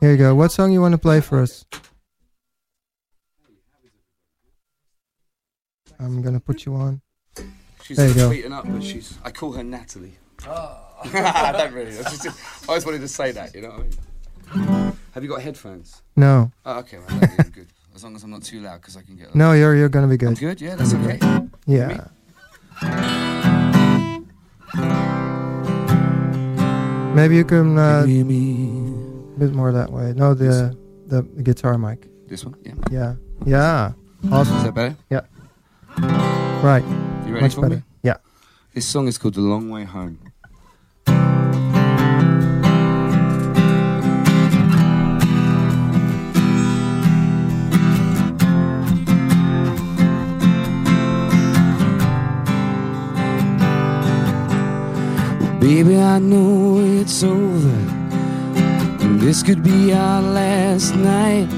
[0.00, 0.34] Here you go.
[0.34, 1.66] What song you want to play for us?
[6.00, 7.02] I'm gonna put you on.
[7.82, 8.30] She's There you go.
[8.30, 9.18] beaten up, but she's.
[9.22, 10.16] I call her Natalie.
[11.04, 11.98] I don't really.
[11.98, 12.32] I, just, I
[12.68, 13.54] always wanted to say that.
[13.54, 13.86] You know what
[14.54, 14.92] I mean?
[15.12, 16.02] Have you got headphones?
[16.16, 16.98] No, Oh, okay.
[16.98, 17.68] Well, that's good.
[17.94, 19.34] As long as I'm not too loud, because I can get.
[19.34, 20.38] no, you're you're gonna be I'm good.
[20.38, 20.60] good.
[20.60, 21.18] Yeah, that's okay.
[21.66, 22.08] Yeah.
[27.14, 30.12] Maybe you can uh, a bit more that way.
[30.16, 30.74] No, the
[31.06, 32.08] the, the guitar mic.
[32.26, 32.56] This one.
[32.64, 32.72] Yeah.
[32.90, 33.92] Yeah, yeah.
[34.32, 34.56] Awesome.
[34.56, 34.96] Is that better?
[35.10, 35.20] Yeah.
[36.64, 36.82] Right.
[37.26, 37.76] You ready Much for better.
[37.76, 37.82] me?
[38.02, 38.16] Yeah.
[38.72, 40.18] This song is called "The Long Way Home."
[55.74, 57.78] Baby, I know it's over.
[59.24, 61.48] This could be our last night.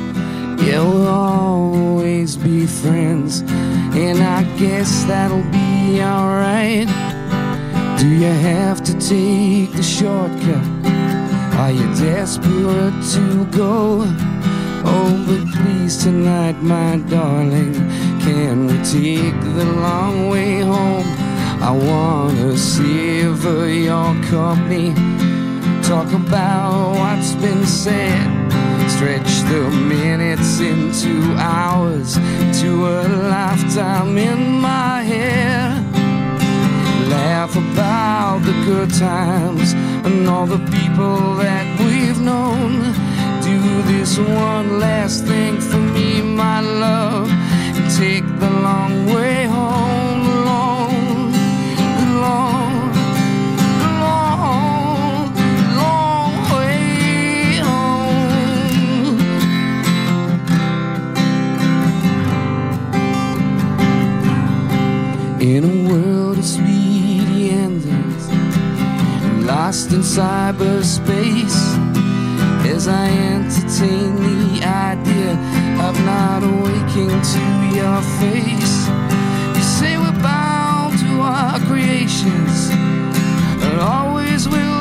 [0.62, 3.41] Yeah, we'll always be friends.
[3.41, 6.87] And I guess that'll be alright.
[7.99, 10.65] Do you have to take the shortcut?
[11.59, 14.05] Are you desperate to go?
[14.87, 17.75] Oh, but please tonight, my darling,
[18.21, 21.14] can we take the long way home?
[21.67, 24.93] I wanna savor your company.
[25.83, 28.29] Talk about what's been said.
[28.87, 32.17] Stretch the minutes into hours
[32.61, 35.83] to a lifetime in my head.
[37.09, 39.73] Laugh about the good times
[40.05, 42.93] and all the people that we've known.
[43.41, 43.59] Do
[43.91, 49.44] this one last thing for me, my love, and take the long way.
[70.03, 71.59] Cyberspace
[72.67, 75.33] as I entertain the idea
[75.87, 77.45] of not waking to
[77.79, 78.77] your face.
[79.57, 82.71] You say we're bound to our creations,
[83.63, 84.74] and always will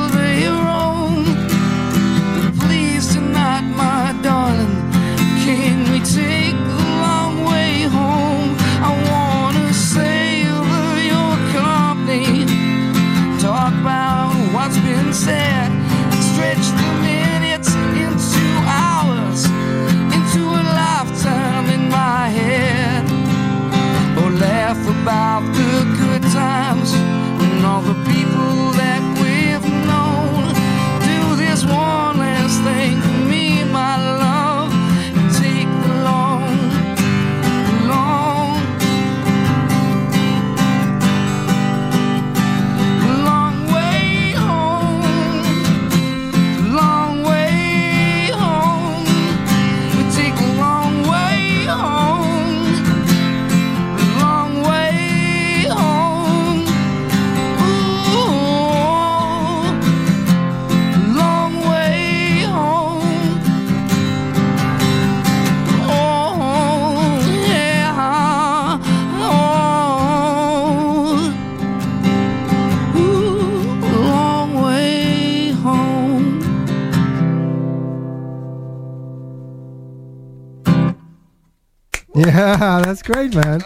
[82.94, 83.60] that's great, man.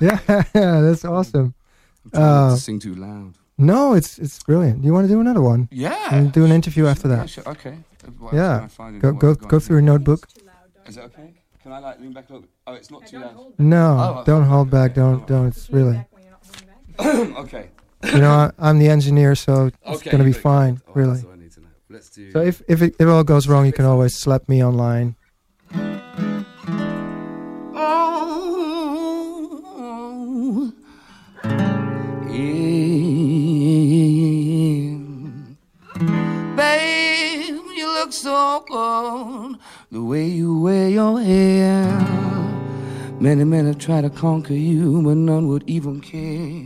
[0.00, 0.18] Yeah,
[0.52, 1.54] that's awesome.
[2.12, 3.34] Uh, sing too loud.
[3.58, 4.80] No, it's it's brilliant.
[4.82, 5.68] Do you want to do another one?
[5.70, 6.14] Yeah.
[6.14, 7.30] And do an interview after Yeah, that.
[7.30, 7.78] sure, okay.
[8.18, 8.56] Well, Yeah.
[8.56, 9.02] can I find it?
[9.02, 10.26] Go go go go through your notebook.
[10.86, 11.34] Is it okay?
[11.62, 12.48] Can I like lean back a little?
[12.66, 13.36] Oh, it's not too loud.
[13.58, 13.86] No,
[14.18, 14.92] Oh, don't hold back.
[14.92, 15.00] okay.
[15.00, 15.48] Don't don't.
[15.48, 15.98] It's really.
[17.00, 17.68] okay.
[18.14, 20.10] You know, I, I'm the engineer, so it's Okay.
[20.10, 20.80] gonna be good, good, fine.
[20.88, 21.12] Oh, Really.
[21.20, 21.66] That's all I need to know.
[21.90, 22.30] Let's do.
[22.32, 25.16] So if if it, if it all goes wrong, you can always slap me online.
[39.92, 41.84] The way you wear your hair.
[43.18, 46.62] Many men have tried to conquer you, but none would even care.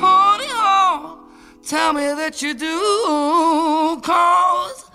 [0.00, 1.18] Honey, oh,
[1.62, 4.86] tell me that you do, cause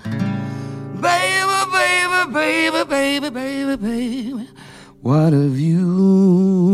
[0.99, 4.49] baby, baby, baby, baby, baby, baby,
[5.01, 6.66] what have you?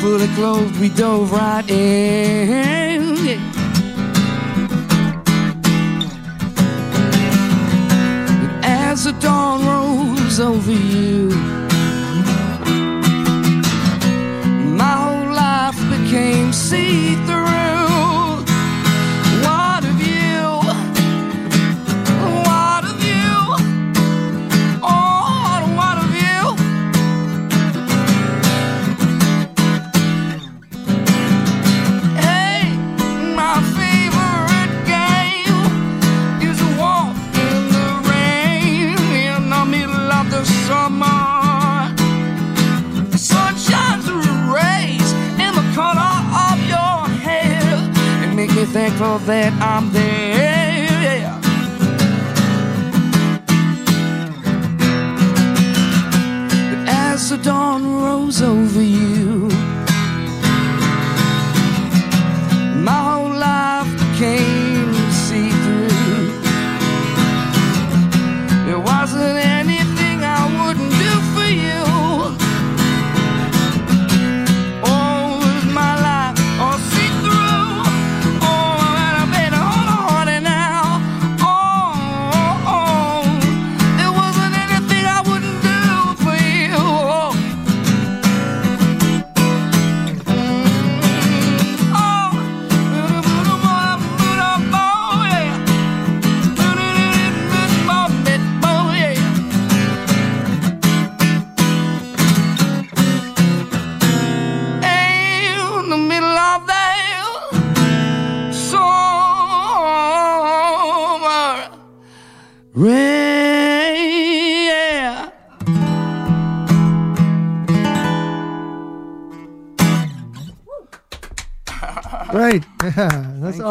[0.00, 3.38] Fully clothed, we dove right in.
[8.62, 11.59] As the dawn rose over you.
[48.90, 51.38] Thankful that I'm there.
[56.70, 59.29] But as the dawn rose over you,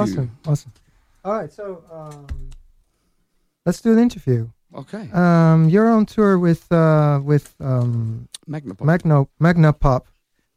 [0.06, 0.22] Thank you.
[0.24, 0.38] awesome.
[0.48, 0.72] Awesome.
[1.26, 2.28] All right, so um,
[3.66, 4.50] let's do an interview.
[4.76, 5.10] Okay.
[5.14, 8.82] Um, you're on tour with uh, with um, Magnapop.
[8.82, 10.02] Magno Magnapop.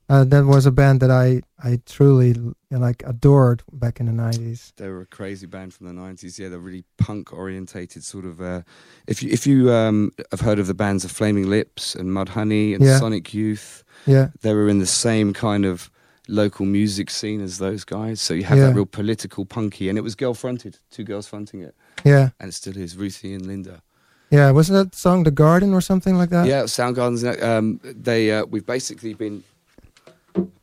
[0.08, 2.34] Uh, that was a band that I I truly
[2.70, 4.72] like adored back in the nineties.
[4.76, 6.38] They were a crazy band from the nineties.
[6.38, 8.40] Yeah, they're really punk orientated, sort of.
[8.40, 8.62] Uh,
[9.06, 12.74] if you if you um, have heard of the bands of Flaming Lips and Mudhoney
[12.74, 12.98] and Yeah.
[12.98, 15.90] Sonic Youth, Yeah, they were in the same kind of
[16.28, 18.20] local music scene as those guys.
[18.20, 18.66] So you have Yeah.
[18.68, 22.48] that real political punky, and it was girl fronted, two girls fronting it, yeah, and
[22.48, 22.96] it still is.
[22.96, 23.82] Ruthie and Linda.
[24.30, 24.50] yeah.
[24.52, 26.46] Wasn't that song "The Garden" or something like that?
[26.46, 27.24] yeah, Soundgarden's.
[27.42, 29.42] Um, they uh, we've basically been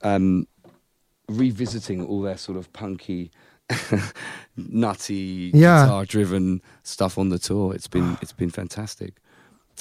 [0.01, 0.47] um,
[1.27, 3.31] revisiting all their sort of punky,
[4.57, 5.83] nutty, Yeah.
[5.85, 7.73] guitar-driven stuff on the tour.
[7.75, 9.15] It's been it's been fantastic.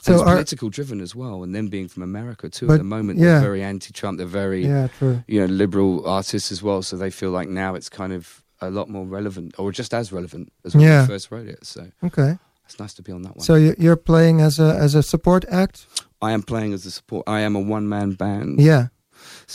[0.03, 2.67] So are- political driven as well, and them being from America too.
[2.67, 3.25] But, at the moment, yeah.
[3.33, 4.19] they're very anti-Trump.
[4.19, 5.23] They're very Yeah, true.
[5.27, 6.83] you know liberal artists as well.
[6.83, 10.13] So they feel like now it's kind of a lot more relevant, or just as
[10.13, 11.03] relevant as when Yeah.
[11.03, 11.65] we first wrote it.
[11.65, 12.39] So Okay.
[12.65, 13.45] it's nice to be on that one.
[13.45, 15.87] So you- you're playing as a as a support act?
[16.21, 17.23] I am playing as a support.
[17.29, 18.61] I am a one-man band.
[18.61, 18.89] Yeah.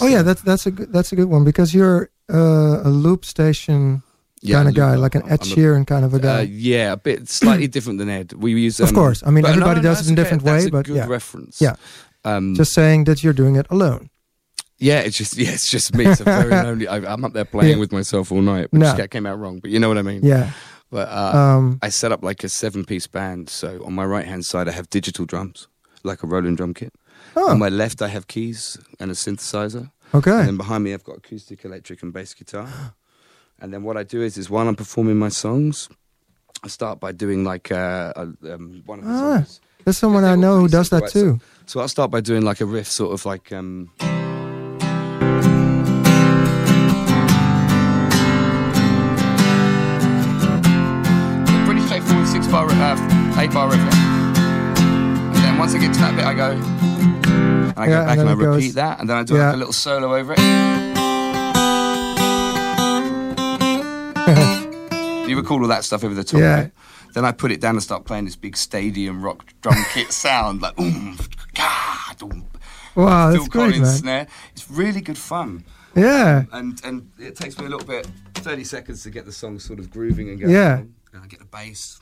[0.02, 3.26] Oh yeah, that's that's a good, that's a good one because you're uh, a loop
[3.26, 4.02] station
[4.46, 6.41] Yeah, kind of guy, like an Ed Sheeran kind of a Uh, guy.
[6.52, 8.34] yeah, a bit slightly different than Ed.
[8.34, 10.24] We use, um, of course, I mean everybody no, no, does it in a okay.
[10.24, 11.62] different That's way, a but good yeah, reference.
[11.62, 11.76] Yeah.
[12.26, 14.10] um, just saying that you're doing it alone.
[14.80, 16.06] yeah, it's just yeah, it's just me.
[16.06, 16.88] It's a very lonely.
[16.88, 17.80] I, I'm up there playing Yeah.
[17.80, 18.94] with myself all night, which No.
[18.96, 20.22] ca- came out wrong, but you know what I mean.
[20.24, 20.52] Yeah.
[20.91, 23.50] But uh, Um, I set up like a seven-piece band.
[23.50, 25.68] So on my right-hand side, I have digital drums,
[26.04, 26.94] like a Roland drum kit.
[27.36, 27.50] Oh.
[27.50, 29.89] On my left, I have keys and a synthesizer.
[30.14, 30.32] okay.
[30.39, 32.68] And then behind me, I've got acoustic, electric, and bass guitar.
[33.60, 35.89] And then what I do is, is while I'm performing my songs,
[36.64, 39.36] I start by doing like uh, a, um, one of the Ah.
[39.38, 39.62] songs.
[39.86, 41.39] There's someone I know who does that too.
[41.66, 43.51] So I'll start by doing like a riff, sort of like.
[43.51, 43.89] Um,
[51.66, 53.80] pretty straightforward six bar, uh, eight bar riff.
[53.80, 56.51] And then once I get to that bit, I go.
[56.51, 59.24] And I Yeah, go back and, then I it goes- repeat that, and then I
[59.24, 59.45] do Yeah.
[59.47, 60.39] like a little solo over it.
[65.28, 66.55] you recall all that stuff over the top, Yeah.
[66.55, 66.71] right?
[67.13, 70.61] Then I put it down and start playing this big stadium rock drum kit sound,
[70.61, 71.17] like oom,
[72.17, 72.47] doom,
[72.95, 73.97] Wow, Phil that's great, Collins man.
[73.97, 74.28] snare.
[74.53, 75.63] It's really good fun,
[75.95, 76.43] Yeah.
[76.51, 79.80] and and it takes me a little bit, thirty seconds to get the song sort
[79.80, 80.51] of grooving and going.
[80.53, 80.78] Yeah.
[80.80, 80.93] and
[81.24, 81.99] I get the bass.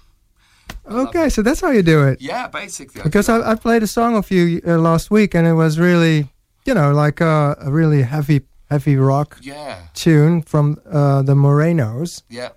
[0.89, 2.21] Okay, so that's how you do it.
[2.21, 3.01] Yeah, basically.
[3.01, 3.29] I Because.
[3.29, 6.29] I, I played a song of you uh, last week, and it was really,
[6.65, 8.41] you know, like a, a really heavy,
[8.71, 12.23] heavy rock yeah, tune from uh, the Morenos.
[12.29, 12.49] yeah.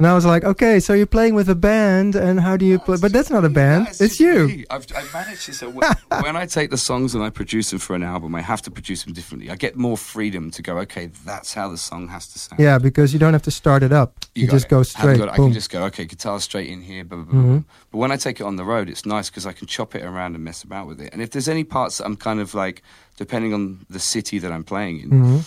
[0.00, 2.78] And I was like, okay, so you're playing with a band, and how do you
[2.78, 2.98] play?
[3.00, 4.64] But that's not a band; Yeah, it's, just you.
[4.70, 5.52] I've, I've managed to.
[5.52, 5.70] So
[6.22, 8.70] when, I take the songs and I produce them for an album, I have to
[8.70, 9.50] produce them differently.
[9.50, 10.78] I get more freedom to go.
[10.78, 12.60] Okay, that's how the song has to sound.
[12.60, 14.70] Yeah, because you don't have to start it up; you, got just it.
[14.70, 15.18] go straight.
[15.18, 15.28] it.
[15.28, 15.82] I can just go.
[15.86, 17.02] Okay, guitar straight in here.
[17.02, 17.64] Blah, blah, blah, Mhm.
[17.90, 20.04] But when I take it on the road, it's nice because I can chop it
[20.04, 21.12] around and mess about with it.
[21.12, 22.82] And if there's any parts that I'm kind of like,
[23.16, 25.44] depending on the city that I'm playing in, Mhm.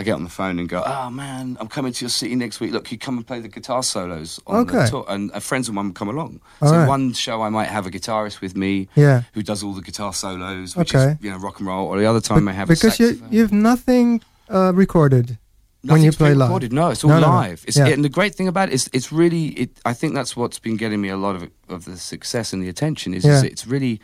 [0.00, 2.58] I get on the phone and go, "Oh man, I'm coming to your city next
[2.60, 2.72] week.
[2.72, 4.84] Look, you come and play the guitar solos on Okay.
[4.84, 6.40] the tour." And uh, friends of mine come along.
[6.60, 6.88] All so right.
[6.88, 10.12] one show I might have a guitarist with me Yeah, who does all the guitar
[10.14, 11.12] solos, which Okay.
[11.12, 11.86] is you know rock and roll.
[11.86, 15.38] Or the other time I have because you you've nothing uh, recorded.
[15.82, 16.72] when you play live.
[16.72, 17.32] No, it's all No, no, no.
[17.48, 17.64] live.
[17.66, 17.86] It's, Yeah.
[17.94, 19.46] And the great thing about it is, it's really.
[19.62, 22.62] It, I think that's what's been getting me a lot of of the success and
[22.62, 23.14] the attention.
[23.14, 24.00] Is, is it's really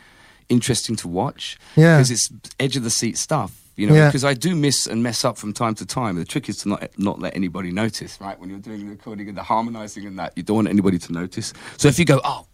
[0.48, 3.52] interesting to watch Yeah, because it's edge of the seat stuff.
[3.76, 4.08] You know, Yeah.
[4.08, 6.16] because I do miss and mess up from time to time.
[6.16, 8.38] The trick is to not not let anybody notice, right?
[8.40, 11.12] When you're doing the recording and the harmonizing and that, you don't want anybody to
[11.12, 11.52] notice.
[11.76, 12.46] So if you go, oh,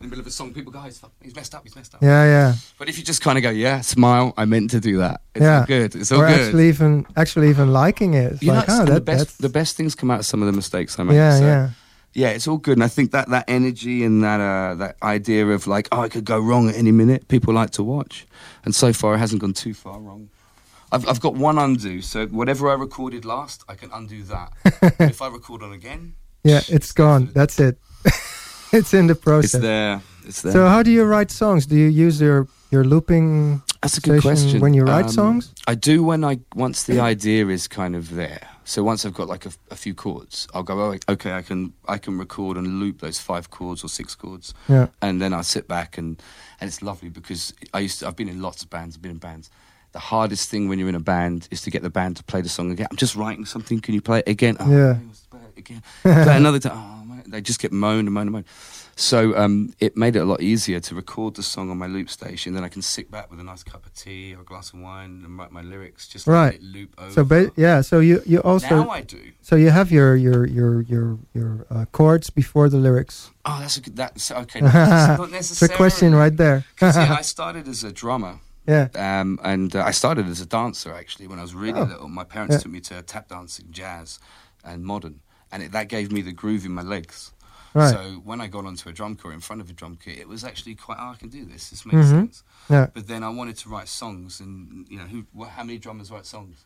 [0.00, 1.94] in the middle of a song, people go, oh, he's, he's messed up, he's messed
[1.94, 2.02] up.
[2.02, 2.54] yeah, yeah.
[2.78, 5.22] But if you just kind of go, yeah, smile, I meant to do that.
[5.34, 5.60] It's Yeah.
[5.60, 5.94] all good.
[5.96, 6.40] It's all or good.
[6.40, 8.32] actually even actually even liking it.
[8.34, 10.20] It's you know, like, it's- oh, that, the best that's the best things come out
[10.20, 11.14] of some of the mistakes I make.
[11.14, 11.70] yeah, so, yeah.
[12.12, 15.46] yeah, it's all good, and I think that that energy and that uh, that idea
[15.48, 17.28] of like, oh, it could go wrong at any minute.
[17.28, 18.26] People like to watch,
[18.66, 20.28] and so far it hasn't gone too far wrong.
[20.92, 24.52] I've I've got one undo, so whatever I recorded last, I can undo that.
[25.00, 26.14] if I record on again,
[26.44, 27.30] Yeah, it's gone.
[27.34, 27.78] That's it.
[28.72, 29.44] it's in the process.
[29.44, 29.60] it's process.
[29.62, 30.00] there.
[30.28, 30.52] It's there.
[30.52, 31.66] So how do you write songs?
[31.66, 34.60] Do you use your your looping That's a good question.
[34.60, 35.52] when you write Um, songs?
[35.68, 38.48] I do when I once the idea is kind of there.
[38.64, 41.72] So once I've got like a, a few chords, I'll go, oh, okay, I can
[41.88, 44.54] I can record and loop those five chords or six chords.
[44.68, 44.86] Yeah.
[45.00, 46.20] and then I sit back and
[46.60, 49.12] and it's lovely because I used to, I've been in lots of bands, I've been
[49.12, 49.50] in bands.
[49.96, 52.42] The hardest thing when you're in a band is to get the band to play
[52.42, 52.86] the song again.
[52.90, 53.80] I'm just writing something.
[53.80, 54.58] Can you play it again?
[54.60, 54.98] Oh, Yeah.
[55.56, 55.82] it again.
[56.02, 56.76] play another time.
[57.00, 57.24] Oh, man.
[57.28, 58.44] they just get moaned and moaned and moaned.
[58.94, 62.10] So um, it made it a lot easier to record the song on my loop
[62.10, 62.52] station.
[62.52, 64.80] Then I can sit back with a nice cup of tea or a glass of
[64.80, 66.06] wine and write my lyrics.
[66.08, 66.60] Just Right.
[66.60, 67.10] loop over.
[67.12, 69.22] So ba- yeah, so you you also now I do.
[69.40, 73.30] so you have your your your your your uh, chords before the lyrics.
[73.46, 73.96] Oh, that's a good.
[73.96, 74.60] That's okay.
[74.74, 76.64] That's not It's a question right there.
[76.82, 78.40] yeah, I started as a drummer.
[78.66, 78.88] Yeah.
[78.94, 81.84] Um, and uh, I started as a dancer actually when I was really Oh.
[81.84, 82.08] little.
[82.08, 82.60] My parents Yeah.
[82.60, 84.18] took me to tap dancing, jazz,
[84.64, 85.20] and modern,
[85.52, 87.32] and it, that gave me the groove in my legs.
[87.74, 87.90] Right.
[87.92, 90.28] So when I got onto a drum kit in front of a drum kit, it
[90.28, 90.96] was actually quite.
[90.98, 91.68] Oh, I can do this.
[91.70, 92.10] This makes Mhm.
[92.10, 92.42] sense.
[92.70, 92.86] Yeah.
[92.94, 95.26] But then I wanted to write songs, and you know, who?
[95.34, 96.64] What, how many drummers write songs?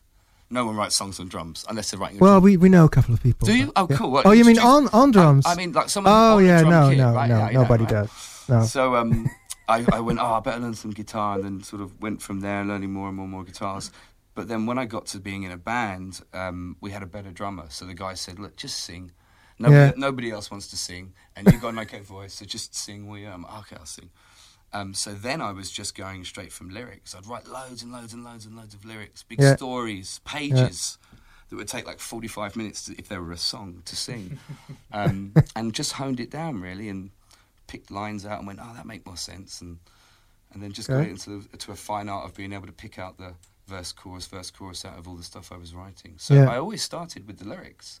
[0.49, 2.17] No one writes songs on drums unless they're writing.
[2.17, 2.43] A Well, drum.
[2.43, 3.45] we, we know a couple of people.
[3.45, 3.71] Do you?
[3.75, 3.95] Oh, yeah.
[3.97, 4.11] cool.
[4.11, 5.45] What, oh, you mean on on drums?
[5.45, 6.13] I, I mean, like someone.
[6.13, 7.29] oh yeah, drum no, kit, no, right?
[7.29, 7.91] no, Yeah, know, nobody right?
[7.93, 8.45] does.
[8.49, 8.63] No.
[8.65, 9.29] So um,
[9.71, 12.41] I, I went, oh, I better learn some guitar, and then sort of went from
[12.41, 13.91] there, learning more and more and more guitars.
[14.35, 17.31] But then when I got to being in a band, um, we had a better
[17.31, 17.65] drummer.
[17.69, 19.11] So the guy said, look, just sing.
[19.59, 19.93] Nobody, Yeah.
[19.97, 23.05] nobody else wants to sing, and you've got an okay voice, so just sing.
[23.13, 23.27] You?
[23.29, 24.09] I'm okay, I'll sing.
[24.73, 27.13] Um, so then I was just going straight from lyrics.
[27.13, 29.55] I'd write loads and loads and loads and loads of lyrics, big Yeah.
[29.57, 30.97] stories, pages
[31.49, 34.39] that would take like 45 minutes to, if there were a song to sing.
[34.93, 37.11] um, and just honed it down really and
[37.71, 39.61] picked lines out and went, oh, that make more sense.
[39.61, 39.73] And,
[40.51, 41.07] and then just got Okay.
[41.09, 41.31] it into,
[41.63, 43.31] to a fine art of being able to pick out the
[43.67, 46.13] verse, chorus, verse, chorus out of all the stuff I was writing.
[46.17, 46.49] So Yeah.
[46.53, 47.99] I always started with the lyrics.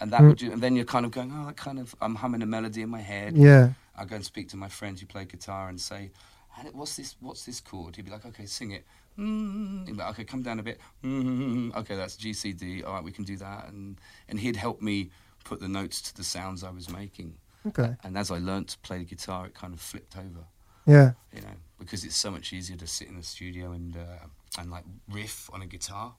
[0.00, 0.28] And that Mm.
[0.28, 2.46] would, do, and then you're kind of going, oh, that kind of, I'm humming a
[2.56, 3.36] melody in my head.
[3.36, 3.74] Yeah.
[3.96, 6.10] I go and speak to my friend who played guitar and say,
[6.58, 7.14] "And it- "What's this?
[7.20, 8.84] What's this chord?" He'd be like, "Okay, sing it."
[9.16, 9.86] Mm.
[9.86, 11.72] He'd like, "Okay, come down a bit." Mm.
[11.80, 12.82] Okay, that's G C D.
[12.82, 13.68] All right, we can do that.
[13.68, 15.10] And and he'd help me
[15.44, 17.30] put the notes to the sounds I was making.
[17.66, 17.96] Okay.
[18.04, 20.44] And as I learnt to play the guitar, it kind of flipped over.
[20.86, 21.12] Yeah.
[21.32, 24.26] You know, because it's so much easier to sit in the studio and uh,
[24.58, 26.14] and like riff on a guitar.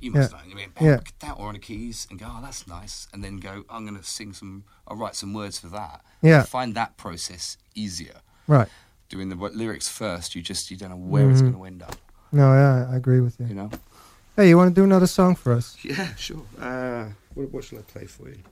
[0.00, 0.38] You must Yeah.
[0.38, 0.44] know.
[0.50, 1.00] I mean, Yeah.
[1.20, 3.96] that or on the keys and go, "Oh, that's nice," and then go, "I'm going
[4.00, 4.64] to sing some.
[4.88, 6.40] I'll write some words for that." Yeah.
[6.40, 8.68] I find that process easier Right.
[9.08, 11.52] doing the lyrics first, you just you don't know where it's Mhm.
[11.52, 11.96] going to end up.
[12.32, 13.46] No, yeah, I agree with you.
[13.46, 13.70] You know.
[14.34, 15.76] Hey, you want to do another song for us?
[15.84, 16.42] Yeah, sure.
[16.58, 18.42] Uh, what, what shall I play for you?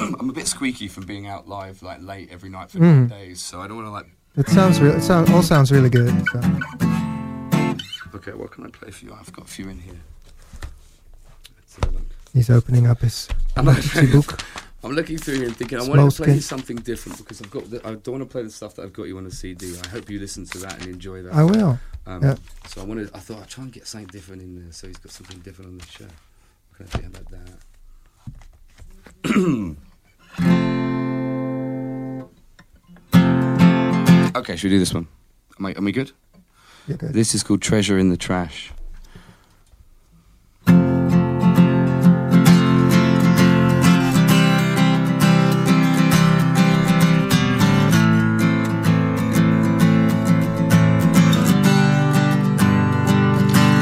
[0.20, 3.40] I'm a bit squeaky from being out live like late every night for nine days,
[3.42, 4.06] so I don't want to like.
[4.36, 4.92] It sounds real.
[4.94, 6.14] It sounds all sounds really good.
[6.32, 6.40] So.
[8.14, 9.14] Okay, what can I play for you?
[9.18, 9.94] I've got a few in here.
[11.56, 12.02] Let's have a look.
[12.32, 14.42] He's opening up his I'm, book.
[14.82, 17.50] I'm looking through here and thinking I want to play you something different because I've
[17.50, 17.68] got.
[17.70, 19.74] The, I don't want to play the stuff that I've got you on the CD.
[19.84, 21.34] I hope you listen to that and enjoy that.
[21.34, 21.78] I will.
[22.06, 22.36] Um, Yeah.
[22.68, 23.10] So I wanted.
[23.14, 24.72] I thought I'd try and get something different in there.
[24.72, 26.04] So he's got something different on the show.
[26.04, 27.26] What can I say about
[29.24, 29.76] that?
[34.50, 35.06] okay, should we do this one?
[35.58, 36.12] Am, I, am we good?
[36.88, 37.12] You're good.
[37.12, 38.72] This is called Treasure in the Trash.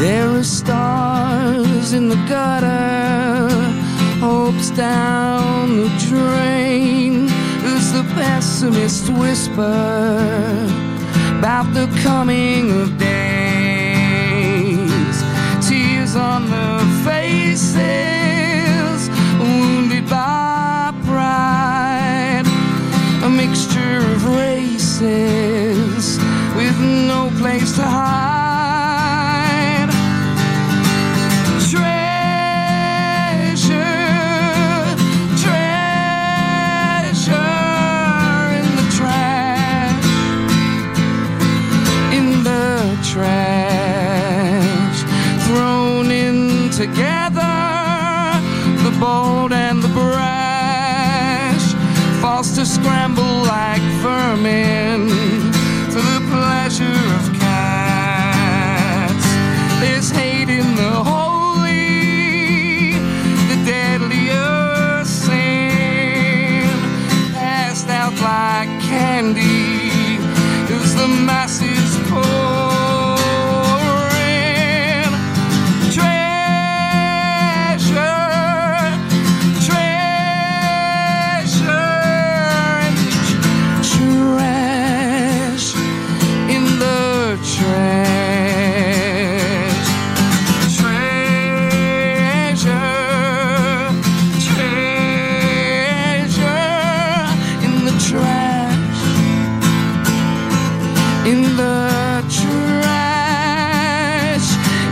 [0.00, 3.48] There are stars in the gutter,
[4.20, 5.37] hopes down
[6.08, 7.28] drain.
[7.64, 10.66] As the pessimists whisper
[11.38, 13.16] about the coming of days.
[15.68, 17.78] Tears on the faces,
[19.38, 22.46] wounded by pride.
[23.22, 26.18] A mixture of races
[26.56, 28.37] with no place to hide.
[101.30, 102.88] In the trash.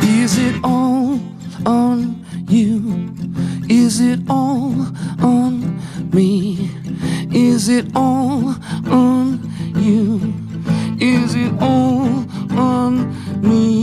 [0.05, 1.19] Is it all
[1.65, 1.99] on
[2.49, 3.09] you?
[3.71, 4.75] Is it all
[5.23, 5.81] on
[6.13, 6.71] me?
[7.33, 8.55] Is it all
[8.91, 9.27] on
[9.77, 10.35] you?
[11.01, 12.27] Is it all
[12.59, 12.93] on
[13.41, 13.76] me?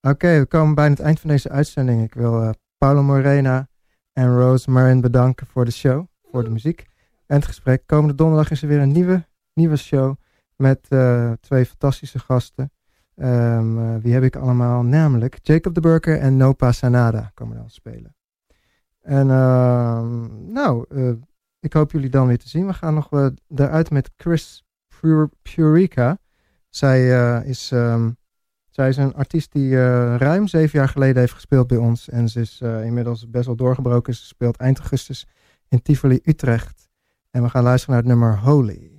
[0.00, 2.02] Oké, we komen bijna het eind van deze uitzending.
[2.04, 3.68] Ik wil eh Paulo Morena
[4.12, 6.84] en Rose Marin bedanken voor de show, voor de muziek
[7.26, 7.82] en het gesprek.
[7.86, 10.14] Komende donderdag is er weer een nieuwe, nieuwe show
[10.56, 12.70] met eh, twee fantastische gasten.
[13.14, 14.82] Ehm, eh, wie heb ik allemaal?
[14.82, 18.14] Namelijk Jacob de Burker en Nopa Sanada komen dan spelen.
[19.00, 20.86] En ehm, nou,
[21.60, 22.66] ik hoop jullie dan weer te zien.
[22.66, 24.64] We gaan nog eruit met Chris
[25.00, 26.18] Pur- Purica.
[26.68, 27.08] Zij,
[27.44, 28.10] is, ehm,
[28.76, 32.08] zij is een artiest die eh, ruim zeven jaar geleden heeft gespeeld bij ons.
[32.08, 34.14] En ze is eh, inmiddels best wel doorgebroken.
[34.14, 35.26] Ze speelt eind augustus
[35.68, 36.88] in Tivoli, Utrecht.
[37.30, 38.95] En we gaan luisteren naar het nummer Holy.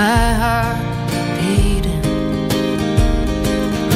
[0.00, 0.80] My heart
[1.38, 2.04] beating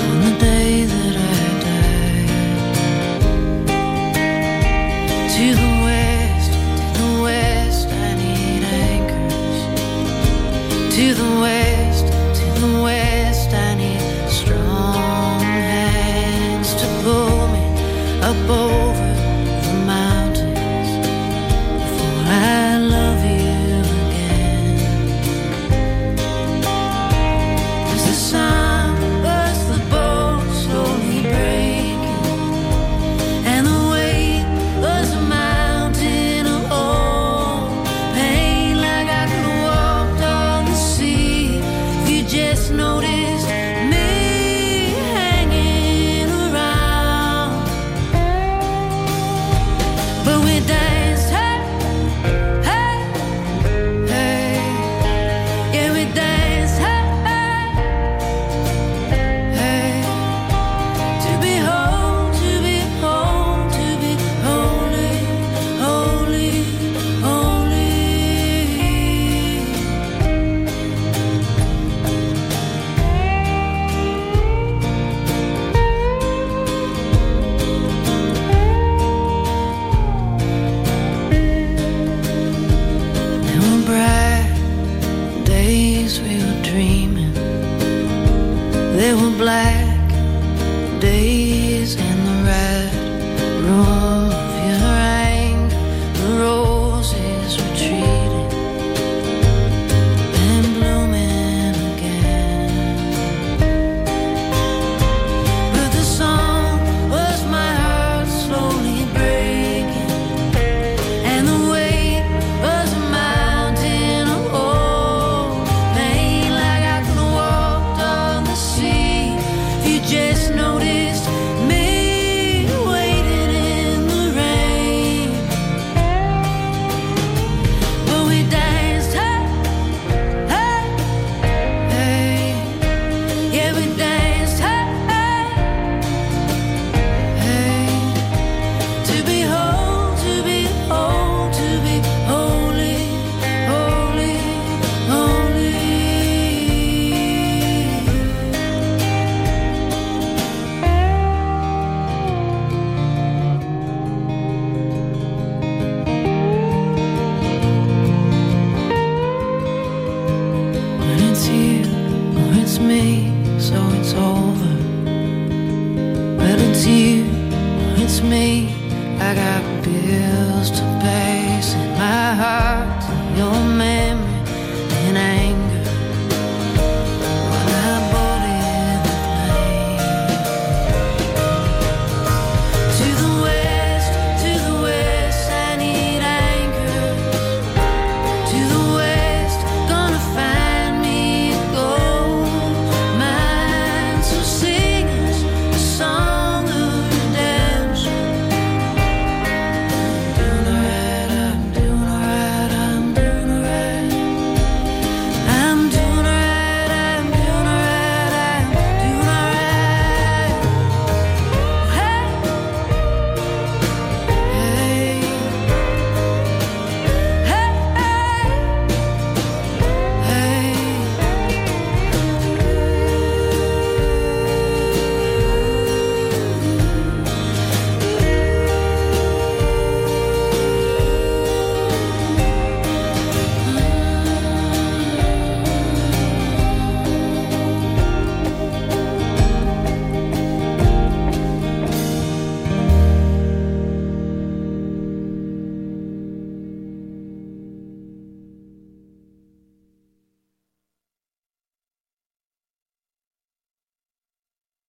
[0.05, 2.31] on the day that I died.
[5.35, 6.53] To the west,
[6.97, 9.61] to the west, I need anchors
[10.95, 12.07] to the west,
[12.39, 13.51] to the west.
[13.67, 17.65] I need strong hands to pull me
[18.29, 18.39] up